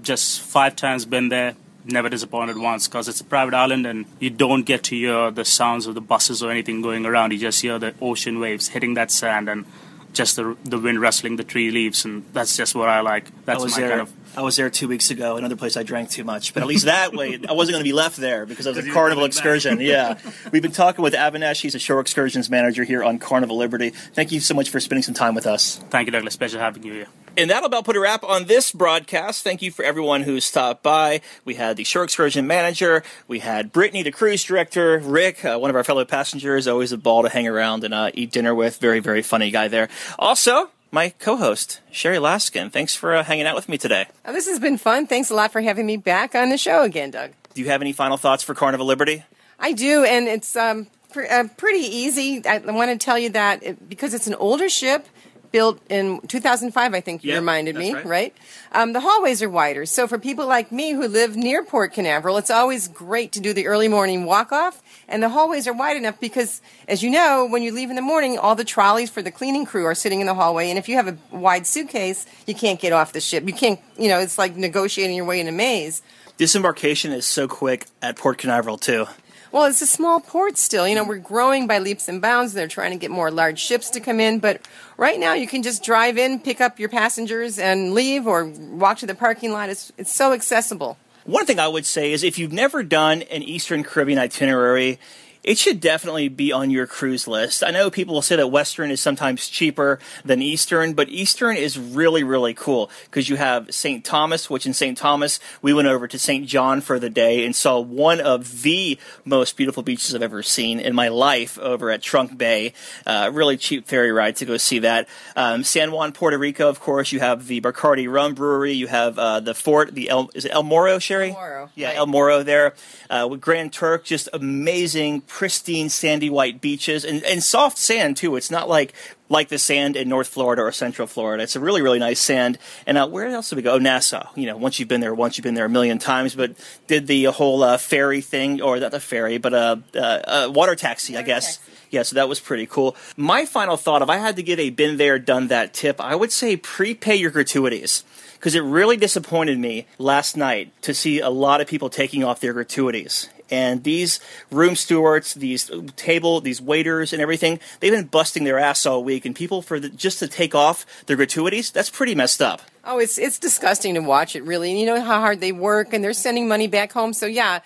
just 0.03 0.41
five 0.41 0.77
times 0.77 1.05
been 1.05 1.29
there 1.29 1.55
never 1.85 2.09
disappointed 2.09 2.59
once 2.59 2.87
because 2.89 3.09
it's 3.09 3.21
a 3.21 3.25
private 3.25 3.55
island 3.55 3.87
and 3.87 4.07
you 4.19 4.31
don't 4.31 4.65
get 4.65 4.85
to 4.85 4.97
hear 4.97 5.31
the 5.31 5.45
sounds 5.45 5.87
of 5.87 5.95
the 5.95 6.01
buses 6.01 6.43
or 6.43 6.51
anything 6.51 6.83
going 6.83 7.07
around. 7.07 7.33
You 7.33 7.39
just 7.39 7.63
hear 7.63 7.79
the 7.79 7.95
ocean 8.01 8.41
waves 8.41 8.69
hitting 8.69 8.95
that 8.95 9.11
sand 9.11 9.49
and 9.49 9.65
just 10.13 10.37
the 10.37 10.57
the 10.65 10.79
wind 10.79 11.01
rustling 11.01 11.37
the 11.37 11.45
tree 11.45 11.71
leaves, 11.71 12.05
and 12.05 12.25
that's 12.33 12.57
just 12.57 12.75
what 12.75 12.89
I 12.89 13.01
like. 13.01 13.27
That's 13.45 13.61
I 13.61 13.63
was 13.63 13.73
my 13.73 13.81
there. 13.81 13.89
kind 13.91 14.01
of. 14.01 14.13
I 14.37 14.43
was 14.43 14.57
there 14.57 14.71
two 14.71 14.89
weeks 14.89 15.11
ago. 15.11 15.37
Another 15.37 15.57
place 15.57 15.77
I 15.77 15.83
drank 15.83 16.11
too 16.11 16.25
much, 16.25 16.55
but 16.55 16.63
at 16.63 16.67
least 16.67 16.85
that 16.85 17.13
way 17.13 17.39
I 17.49 17.53
wasn't 17.53 17.75
going 17.75 17.85
to 17.85 17.89
be 17.89 17.93
left 17.93 18.17
there 18.17 18.47
because 18.47 18.67
it 18.67 18.75
was 18.75 18.87
a 18.87 18.91
carnival 18.91 19.25
excursion. 19.25 19.81
Yeah, 19.81 20.19
we've 20.53 20.63
been 20.63 20.73
talking 20.73 21.03
with 21.03 21.15
Avinash. 21.15 21.61
He's 21.61 21.75
a 21.75 21.79
shore 21.79 22.01
excursions 22.01 22.49
manager 22.49 22.85
here 22.85 23.05
on 23.05 23.19
Carnival 23.19 23.57
Liberty. 23.57 23.91
Thank 23.91 24.33
you 24.33 24.41
so 24.41 24.55
much 24.55 24.71
for 24.71 24.81
spending 24.81 25.03
some 25.03 25.15
time 25.15 25.35
with 25.35 25.47
us. 25.47 25.77
Thank 25.91 26.07
you, 26.07 26.13
Douglas. 26.13 26.37
Pleasure 26.37 26.59
having 26.59 26.83
you 26.83 26.93
here. 26.93 27.07
And 27.37 27.51
that'll 27.51 27.67
about 27.67 27.85
put 27.85 27.97
a 27.97 28.01
wrap 28.01 28.25
on 28.25 28.47
this 28.47 28.73
broadcast. 28.73 29.45
Thank 29.45 29.63
you 29.63 29.71
for 29.71 29.85
everyone 29.85 30.23
who 30.23 30.41
stopped 30.41 30.83
by. 30.83 31.21
We 31.45 31.55
had 31.55 31.77
the 31.77 31.85
shore 31.85 32.05
excursion 32.05 32.47
manager. 32.47 33.05
We 33.29 33.39
had 33.39 33.73
Brittany, 33.73 34.03
the 34.03 34.11
cruise 34.11 34.43
director. 34.43 34.99
Rick, 34.99 35.45
uh, 35.45 35.59
one 35.59 35.71
of 35.71 35.77
our 35.77 35.85
fellow 35.85 36.05
passengers. 36.05 36.67
Always 36.67 36.93
a 36.93 36.99
ball 36.99 37.23
to 37.23 37.29
hang 37.29 37.47
around 37.47 37.85
and 37.85 37.95
uh, 37.95 38.11
eat 38.15 38.33
dinner 38.33 38.55
with. 38.55 38.79
Very, 38.79 38.99
very 39.01 39.23
funny 39.23 39.51
guy 39.51 39.69
there. 39.69 39.89
Also, 40.19 40.71
my 40.91 41.11
co-host, 41.11 41.81
Sherry 41.93 42.17
Laskin. 42.17 42.73
Thanks 42.73 42.97
for 42.97 43.15
uh, 43.15 43.23
hanging 43.23 43.47
out 43.47 43.55
with 43.55 43.69
me 43.69 43.79
today. 43.79 44.07
Oh, 44.25 44.33
this 44.33 44.49
has 44.49 44.59
been 44.59 44.79
fun. 44.79 45.07
Thanks 45.07 45.31
a 45.31 45.35
lot 45.35 45.53
for 45.53 45.61
having 45.61 45.87
me 45.87 45.97
back 45.97 46.35
on 46.35 46.49
the 46.49 46.59
show 46.59 46.83
again, 46.83 47.11
Doug. 47.11 47.33
Do 47.55 47.61
you 47.61 47.69
have 47.69 47.83
any 47.83 47.93
final 47.93 48.17
thoughts 48.17 48.43
for 48.43 48.55
Carnival 48.55 48.87
Liberty? 48.87 49.25
I 49.61 49.73
do, 49.73 50.05
and 50.05 50.29
it's 50.29 50.57
um, 50.57 50.87
pr- 51.13 51.27
uh, 51.31 51.45
pretty 51.57 51.81
easy. 51.81 52.43
I, 52.47 52.63
I 52.67 52.71
want 52.73 52.91
to 52.91 53.05
tell 53.05 53.19
you 53.19 53.31
that 53.31 53.63
it, 53.63 53.89
because 53.89 54.15
it's 54.15 54.27
an 54.27 54.35
older 54.35 54.69
ship, 54.69 55.07
built 55.51 55.81
in 55.89 56.21
2005, 56.29 56.95
I 56.95 57.01
think 57.01 57.25
you 57.25 57.31
Yep, 57.31 57.41
reminded 57.41 57.77
me, 57.77 57.93
that's 57.93 58.07
right? 58.07 58.35
Um, 58.73 58.93
the 58.93 59.01
hallways 59.01 59.43
are 59.43 59.49
wider. 59.49 59.87
So 59.87 60.07
for 60.07 60.19
people 60.19 60.47
like 60.47 60.71
me 60.71 60.93
who 60.93 61.07
live 61.09 61.37
near 61.37 61.65
Port 61.65 61.93
Canaveral, 61.93 62.37
it's 62.37 62.51
always 62.51 62.89
great 62.89 63.33
to 63.33 63.41
do 63.41 63.53
the 63.53 63.67
early 63.67 63.89
morning 63.89 64.25
walk 64.25 64.53
off. 64.53 64.83
And 65.09 65.23
the 65.23 65.31
hallways 65.31 65.67
are 65.67 65.73
wide 65.73 65.97
enough 65.97 66.21
because, 66.21 66.61
as 66.87 67.03
you 67.03 67.11
know, 67.11 67.47
when 67.47 67.63
you 67.63 67.73
leave 67.73 67.91
in 67.91 67.97
the 67.97 68.03
morning, 68.03 68.39
all 68.39 68.55
the 68.55 68.65
trolleys 68.65 69.11
for 69.11 69.23
the 69.23 69.31
cleaning 69.31 69.65
crew 69.65 69.87
are 69.87 69.95
sitting 69.95 70.21
in 70.21 70.27
the 70.27 70.35
hallway. 70.35 70.69
And 70.69 70.79
if 70.79 70.89
you 70.89 70.97
have 70.97 71.09
a 71.09 71.17
wide 71.31 71.67
suitcase, 71.67 72.27
you 72.47 72.55
can't 72.55 72.79
get 72.79 72.93
off 72.93 73.13
the 73.13 73.21
ship. 73.21 73.47
You 73.47 73.55
can't, 73.55 73.81
you 73.99 74.09
know, 74.09 74.19
it's 74.19 74.37
like 74.39 74.57
negotiating 74.57 75.17
your 75.17 75.25
way 75.25 75.41
in 75.41 75.49
a 75.49 75.53
maze. 75.53 76.03
Disembarkation 76.37 77.13
is 77.13 77.27
so 77.27 77.49
quick 77.49 77.87
at 78.01 78.17
Port 78.17 78.39
Canaveral 78.39 78.79
too. 78.79 79.07
Well, 79.51 79.65
it's 79.65 79.81
a 79.81 79.87
small 79.87 80.21
port 80.21 80.59
still. 80.59 80.87
You 80.87 80.95
know, 80.95 81.05
we're 81.05 81.19
growing 81.19 81.67
by 81.67 81.79
leaps 81.79 82.09
and 82.09 82.21
bounds. 82.21 82.53
They're 82.53 82.69
trying 82.69 82.91
to 82.91 82.99
get 82.99 83.11
more 83.11 83.31
large 83.31 83.59
ships 83.59 83.89
to 83.91 84.01
come 84.01 84.21
in. 84.21 84.41
But 84.41 84.61
right 84.99 85.19
now, 85.19 85.33
you 85.33 85.47
can 85.47 85.63
just 85.63 85.83
drive 85.83 86.19
in, 86.19 86.39
pick 86.41 86.61
up 86.61 86.79
your 86.79 86.91
passengers, 86.91 87.59
and 87.59 87.95
leave 87.95 88.27
or 88.27 88.45
walk 88.45 88.99
to 88.99 89.07
the 89.07 89.15
parking 89.15 89.53
lot. 89.53 89.71
It's, 89.71 89.91
it's 89.97 90.15
so 90.15 90.33
accessible. 90.33 90.99
One 91.25 91.47
thing 91.47 91.59
I 91.59 91.69
would 91.69 91.87
say 91.87 92.13
is 92.13 92.23
if 92.25 92.39
you've 92.39 92.53
never 92.53 92.83
done 92.83 93.23
an 93.23 93.43
Eastern 93.43 93.85
Caribbean 93.85 94.19
itinerary, 94.19 94.99
it 95.43 95.59
should 95.59 95.81
definitely 95.81 96.29
be 96.29 96.53
on 96.53 96.71
your 96.71 96.87
cruise 96.87 97.27
list. 97.29 97.63
I 97.65 97.71
know 97.71 97.91
people 97.91 98.15
will 98.15 98.23
say 98.23 98.37
that 98.37 98.49
Western 98.49 98.91
is 98.91 99.01
sometimes 99.01 99.49
cheaper 99.49 99.99
than 100.25 100.43
Eastern, 100.43 100.93
but 100.95 101.09
Eastern 101.09 101.57
is 101.57 101.79
really, 101.79 102.23
really 102.23 102.55
cool 102.55 102.91
because 103.05 103.29
you 103.29 103.37
have 103.37 103.73
St. 103.75 104.05
Thomas, 104.05 104.51
which 104.51 104.67
in 104.67 104.75
St. 104.75 104.97
Thomas, 104.99 105.41
we 105.63 105.73
went 105.73 105.89
over 105.89 106.07
to 106.09 106.19
St. 106.19 106.47
John 106.47 106.81
for 106.81 106.99
the 106.99 107.11
day 107.11 107.45
and 107.45 107.55
saw 107.55 107.79
one 107.81 108.21
of 108.21 108.63
the 108.63 108.99
most 109.25 109.57
beautiful 109.57 109.83
beaches 109.83 110.15
I've 110.15 110.23
ever 110.23 110.43
seen 110.43 110.81
in 110.81 110.95
my 110.95 111.09
life 111.09 111.59
over 111.59 111.91
at 111.91 112.03
Trunk 112.03 112.37
Bay. 112.37 112.73
Uh, 113.07 113.31
really 113.33 113.57
cheap 113.57 113.87
ferry 113.87 114.13
ride 114.13 114.37
to 114.37 114.45
go 114.45 114.57
see 114.57 114.81
that. 114.81 115.09
Um, 115.37 115.65
San 115.65 115.93
Juan, 115.93 116.13
Puerto 116.13 116.39
Rico, 116.39 116.69
of 116.69 116.81
course, 116.81 117.13
you 117.13 117.21
have 117.21 117.47
the 117.47 117.61
Bacardi 117.61 118.11
Rum 118.11 118.35
Brewery, 118.35 118.73
you 118.73 118.87
have 118.89 119.19
uh, 119.19 119.41
the 119.41 119.55
fort, 119.55 119.95
the 119.95 120.11
El, 120.11 120.31
is 120.35 120.45
it 120.45 120.53
El 120.53 120.63
Morro, 120.63 120.99
Sherry? 120.99 121.29
El 121.29 121.35
Morro, 121.35 121.71
Yeah, 121.75 121.89
right. 121.89 121.97
El 121.97 122.07
Morro 122.07 122.43
there. 122.43 122.75
Uh, 123.09 123.27
with 123.31 123.41
Grand 123.41 123.73
Turk, 123.73 124.05
just 124.05 124.29
amazing, 124.33 125.23
pristine, 125.29 125.89
sandy 125.89 126.31
white 126.31 126.61
beaches 126.61 127.05
and, 127.05 127.23
and 127.25 127.43
soft 127.43 127.79
sand 127.79 128.17
too. 128.17 128.35
It's 128.35 128.51
not 128.51 128.69
like 128.69 128.95
like 129.29 129.49
the 129.49 129.59
sand 129.59 129.95
in 129.95 130.09
North 130.09 130.29
Florida 130.29 130.63
or 130.63 130.73
Central 130.73 131.07
Florida. 131.07 131.43
It's 131.43 131.55
a 131.55 131.61
really, 131.61 131.83
really 131.83 131.99
nice 131.99 132.19
sand. 132.19 132.59
And 132.87 132.97
uh, 132.97 133.07
where 133.07 133.29
else 133.29 133.51
did 133.51 133.57
we 133.57 133.63
go? 133.63 133.75
Oh, 133.75 133.79
Nassau. 133.79 134.31
You 134.35 134.47
know, 134.47 134.57
once 134.57 134.79
you've 134.79 134.89
been 134.89 135.01
there, 135.01 135.15
once 135.15 135.37
you've 135.37 135.45
been 135.45 135.55
there 135.55 135.67
a 135.67 135.71
million 135.71 135.99
times. 135.99 136.35
But 136.35 136.53
did 136.87 137.07
the 137.07 137.25
whole 137.25 137.63
uh, 137.63 137.77
ferry 137.77 138.21
thing, 138.21 138.63
or 138.63 138.79
not 138.79 138.91
the 138.91 139.01
ferry, 139.01 139.39
but 139.39 139.55
uh, 139.55 139.77
uh, 139.95 139.99
uh, 139.99 140.51
water 140.53 140.75
taxi, 140.75 141.17
I 141.17 141.23
guess. 141.23 141.61
Yeah, 141.91 142.03
so 142.03 142.17
that 142.17 142.29
was 142.29 142.41
pretty 142.41 142.67
cool. 142.67 142.97
My 143.17 143.47
final 143.47 143.77
thought, 143.77 144.03
if 144.03 144.11
I 144.11 144.17
had 144.17 144.37
to 144.37 144.43
give 144.43 144.59
a 144.59 144.71
been 144.71 144.97
there, 144.97 145.19
done 145.19 145.49
that 145.49 145.73
tip, 145.73 146.01
I 146.01 146.15
would 146.15 146.33
say 146.33 146.57
prepay 146.57 147.17
your 147.17 147.31
gratuities. 147.31 148.05
Because 148.35 148.55
it 148.55 148.61
really 148.61 148.97
disappointed 148.97 149.59
me 149.59 149.87
last 149.99 150.37
night 150.37 150.71
to 150.83 150.95
see 150.95 151.19
a 151.19 151.29
lot 151.29 151.61
of 151.61 151.67
people 151.67 151.91
taking 151.91 152.23
off 152.23 152.39
their 152.39 152.53
gratuities. 152.53 153.29
And 153.51 153.85
these 153.85 154.21
room 154.51 154.77
stewards, 154.77 155.35
these 155.35 155.71
table, 155.97 156.41
these 156.41 156.61
waiters, 156.61 157.13
and 157.13 157.23
everything, 157.23 157.61
they've 157.81 157.93
been 157.93 158.07
busting 158.07 158.45
their 158.45 158.59
ass 158.59 158.85
all 158.87 159.03
week. 159.03 159.25
And 159.25 159.35
people 159.35 159.63
for 159.63 159.81
the, 159.81 159.89
just 159.89 160.19
to 160.19 160.29
take 160.29 160.55
off 160.55 160.85
their 161.07 161.17
gratuities, 161.17 161.71
that's 161.71 161.91
pretty 161.91 162.15
messed 162.15 162.43
up. 162.43 162.63
Oh, 162.85 162.99
it's 162.99 163.19
it's 163.19 163.39
disgusting 163.39 163.95
to 163.95 164.01
watch 164.01 164.35
it, 164.35 164.43
really. 164.45 164.71
And 164.71 164.81
you 164.81 164.87
know 164.87 165.01
how 165.01 165.21
hard 165.21 165.41
they 165.41 165.53
work, 165.53 165.93
and 165.93 166.03
they're 166.03 166.13
sending 166.13 166.49
money 166.49 166.67
back 166.67 166.93
home. 166.93 167.13
So 167.13 167.27
yeah, 167.27 167.61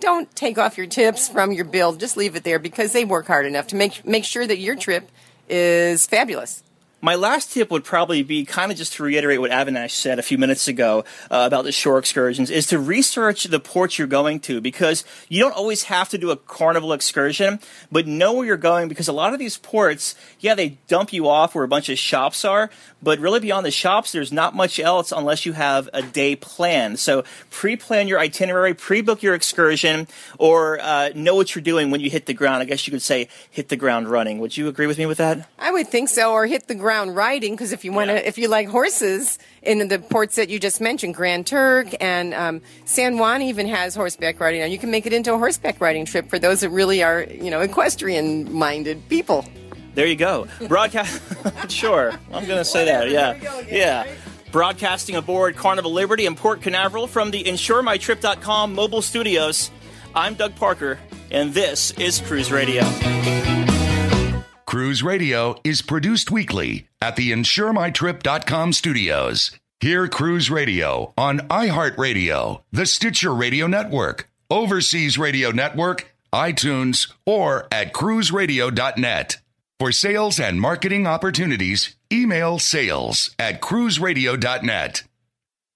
don't 0.00 0.34
take 0.36 0.58
off 0.58 0.78
your 0.78 0.86
tips 0.86 1.28
from 1.28 1.52
your 1.52 1.64
bill. 1.64 1.94
Just 1.94 2.16
leave 2.16 2.36
it 2.36 2.44
there 2.44 2.58
because 2.58 2.92
they 2.92 3.04
work 3.04 3.26
hard 3.26 3.46
enough 3.46 3.68
to 3.68 3.76
make 3.76 4.06
make 4.06 4.24
sure 4.24 4.46
that 4.46 4.58
your 4.58 4.76
trip 4.76 5.10
is 5.48 6.06
fabulous. 6.06 6.62
My 7.00 7.14
last 7.14 7.52
tip 7.52 7.70
would 7.70 7.84
probably 7.84 8.24
be 8.24 8.44
kind 8.44 8.72
of 8.72 8.76
just 8.76 8.94
to 8.94 9.04
reiterate 9.04 9.40
what 9.40 9.52
Avinash 9.52 9.92
said 9.92 10.18
a 10.18 10.22
few 10.22 10.36
minutes 10.36 10.66
ago 10.66 11.04
uh, 11.30 11.44
about 11.46 11.62
the 11.62 11.70
shore 11.70 11.96
excursions 11.96 12.50
is 12.50 12.66
to 12.66 12.78
research 12.80 13.44
the 13.44 13.60
ports 13.60 14.00
you're 14.00 14.08
going 14.08 14.40
to 14.40 14.60
because 14.60 15.04
you 15.28 15.40
don't 15.40 15.54
always 15.54 15.84
have 15.84 16.08
to 16.08 16.18
do 16.18 16.32
a 16.32 16.36
carnival 16.36 16.92
excursion, 16.92 17.60
but 17.92 18.08
know 18.08 18.32
where 18.32 18.46
you're 18.46 18.56
going 18.56 18.88
because 18.88 19.06
a 19.06 19.12
lot 19.12 19.32
of 19.32 19.38
these 19.38 19.58
ports, 19.58 20.16
yeah, 20.40 20.56
they 20.56 20.70
dump 20.88 21.12
you 21.12 21.28
off 21.28 21.54
where 21.54 21.62
a 21.62 21.68
bunch 21.68 21.88
of 21.88 22.00
shops 22.00 22.44
are, 22.44 22.68
but 23.00 23.20
really 23.20 23.38
beyond 23.38 23.64
the 23.64 23.70
shops, 23.70 24.10
there's 24.10 24.32
not 24.32 24.56
much 24.56 24.80
else 24.80 25.12
unless 25.12 25.46
you 25.46 25.52
have 25.52 25.88
a 25.92 26.02
day 26.02 26.34
plan. 26.34 26.96
So 26.96 27.22
pre-plan 27.50 28.08
your 28.08 28.18
itinerary, 28.18 28.74
pre-book 28.74 29.22
your 29.22 29.34
excursion, 29.34 30.08
or 30.36 30.80
uh, 30.80 31.10
know 31.14 31.36
what 31.36 31.54
you're 31.54 31.62
doing 31.62 31.92
when 31.92 32.00
you 32.00 32.10
hit 32.10 32.26
the 32.26 32.34
ground. 32.34 32.60
I 32.60 32.64
guess 32.64 32.88
you 32.88 32.90
could 32.90 33.02
say 33.02 33.28
hit 33.48 33.68
the 33.68 33.76
ground 33.76 34.08
running. 34.08 34.40
Would 34.40 34.56
you 34.56 34.66
agree 34.66 34.88
with 34.88 34.98
me 34.98 35.06
with 35.06 35.18
that? 35.18 35.48
I 35.60 35.70
would 35.70 35.86
think 35.86 36.08
so, 36.08 36.32
or 36.32 36.46
hit 36.46 36.66
the 36.66 36.74
ground 36.74 36.87
riding 36.88 37.52
because 37.52 37.72
if 37.72 37.84
you 37.84 37.92
want 37.92 38.10
to, 38.10 38.26
if 38.26 38.38
you 38.38 38.48
like 38.48 38.68
horses 38.68 39.38
in 39.62 39.88
the 39.88 39.98
ports 39.98 40.36
that 40.36 40.48
you 40.48 40.58
just 40.58 40.80
mentioned, 40.80 41.14
Grand 41.14 41.46
Turk 41.46 41.88
and 42.00 42.34
um, 42.34 42.60
San 42.84 43.18
Juan 43.18 43.42
even 43.42 43.66
has 43.68 43.94
horseback 43.94 44.40
riding. 44.40 44.60
Now 44.60 44.66
you 44.66 44.78
can 44.78 44.90
make 44.90 45.06
it 45.06 45.12
into 45.12 45.32
a 45.32 45.38
horseback 45.38 45.80
riding 45.80 46.04
trip 46.04 46.28
for 46.28 46.38
those 46.38 46.60
that 46.60 46.70
really 46.70 47.02
are, 47.02 47.22
you 47.24 47.50
know, 47.50 47.60
equestrian 47.60 48.52
minded 48.52 49.08
people. 49.08 49.44
There 49.94 50.06
you 50.06 50.16
go. 50.16 50.46
Broadcast. 50.68 51.20
sure. 51.70 52.12
I'm 52.32 52.46
going 52.46 52.58
to 52.58 52.64
say 52.64 52.84
that. 52.84 53.10
Yeah. 53.10 53.62
Yeah. 53.68 54.06
Broadcasting 54.52 55.16
aboard 55.16 55.56
Carnival 55.56 55.92
Liberty 55.92 56.24
in 56.24 56.34
Port 56.34 56.62
Canaveral 56.62 57.06
from 57.06 57.30
the 57.30 57.42
InsureMyTrip.com 57.44 58.74
mobile 58.74 59.02
studios. 59.02 59.70
I'm 60.14 60.34
Doug 60.34 60.54
Parker, 60.56 60.98
and 61.30 61.52
this 61.52 61.90
is 61.92 62.20
Cruise 62.20 62.50
Radio. 62.50 62.84
Cruise 64.68 65.02
Radio 65.02 65.56
is 65.64 65.80
produced 65.80 66.30
weekly 66.30 66.88
at 67.00 67.16
the 67.16 67.32
InsureMyTrip.com 67.32 68.74
studios. 68.74 69.50
Hear 69.80 70.08
Cruise 70.08 70.50
Radio 70.50 71.14
on 71.16 71.38
iHeartRadio, 71.48 72.60
the 72.70 72.84
Stitcher 72.84 73.34
Radio 73.34 73.66
Network, 73.66 74.28
Overseas 74.50 75.16
Radio 75.16 75.52
Network, 75.52 76.14
iTunes, 76.34 77.10
or 77.24 77.66
at 77.72 77.94
cruiseradio.net. 77.94 79.38
For 79.78 79.90
sales 79.90 80.38
and 80.38 80.60
marketing 80.60 81.06
opportunities, 81.06 81.96
email 82.12 82.58
sales 82.58 83.34
at 83.38 83.62
cruiseradio.net. 83.62 85.02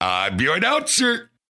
I'm 0.02 0.38
your 0.38 0.56
announcer, 0.56 1.30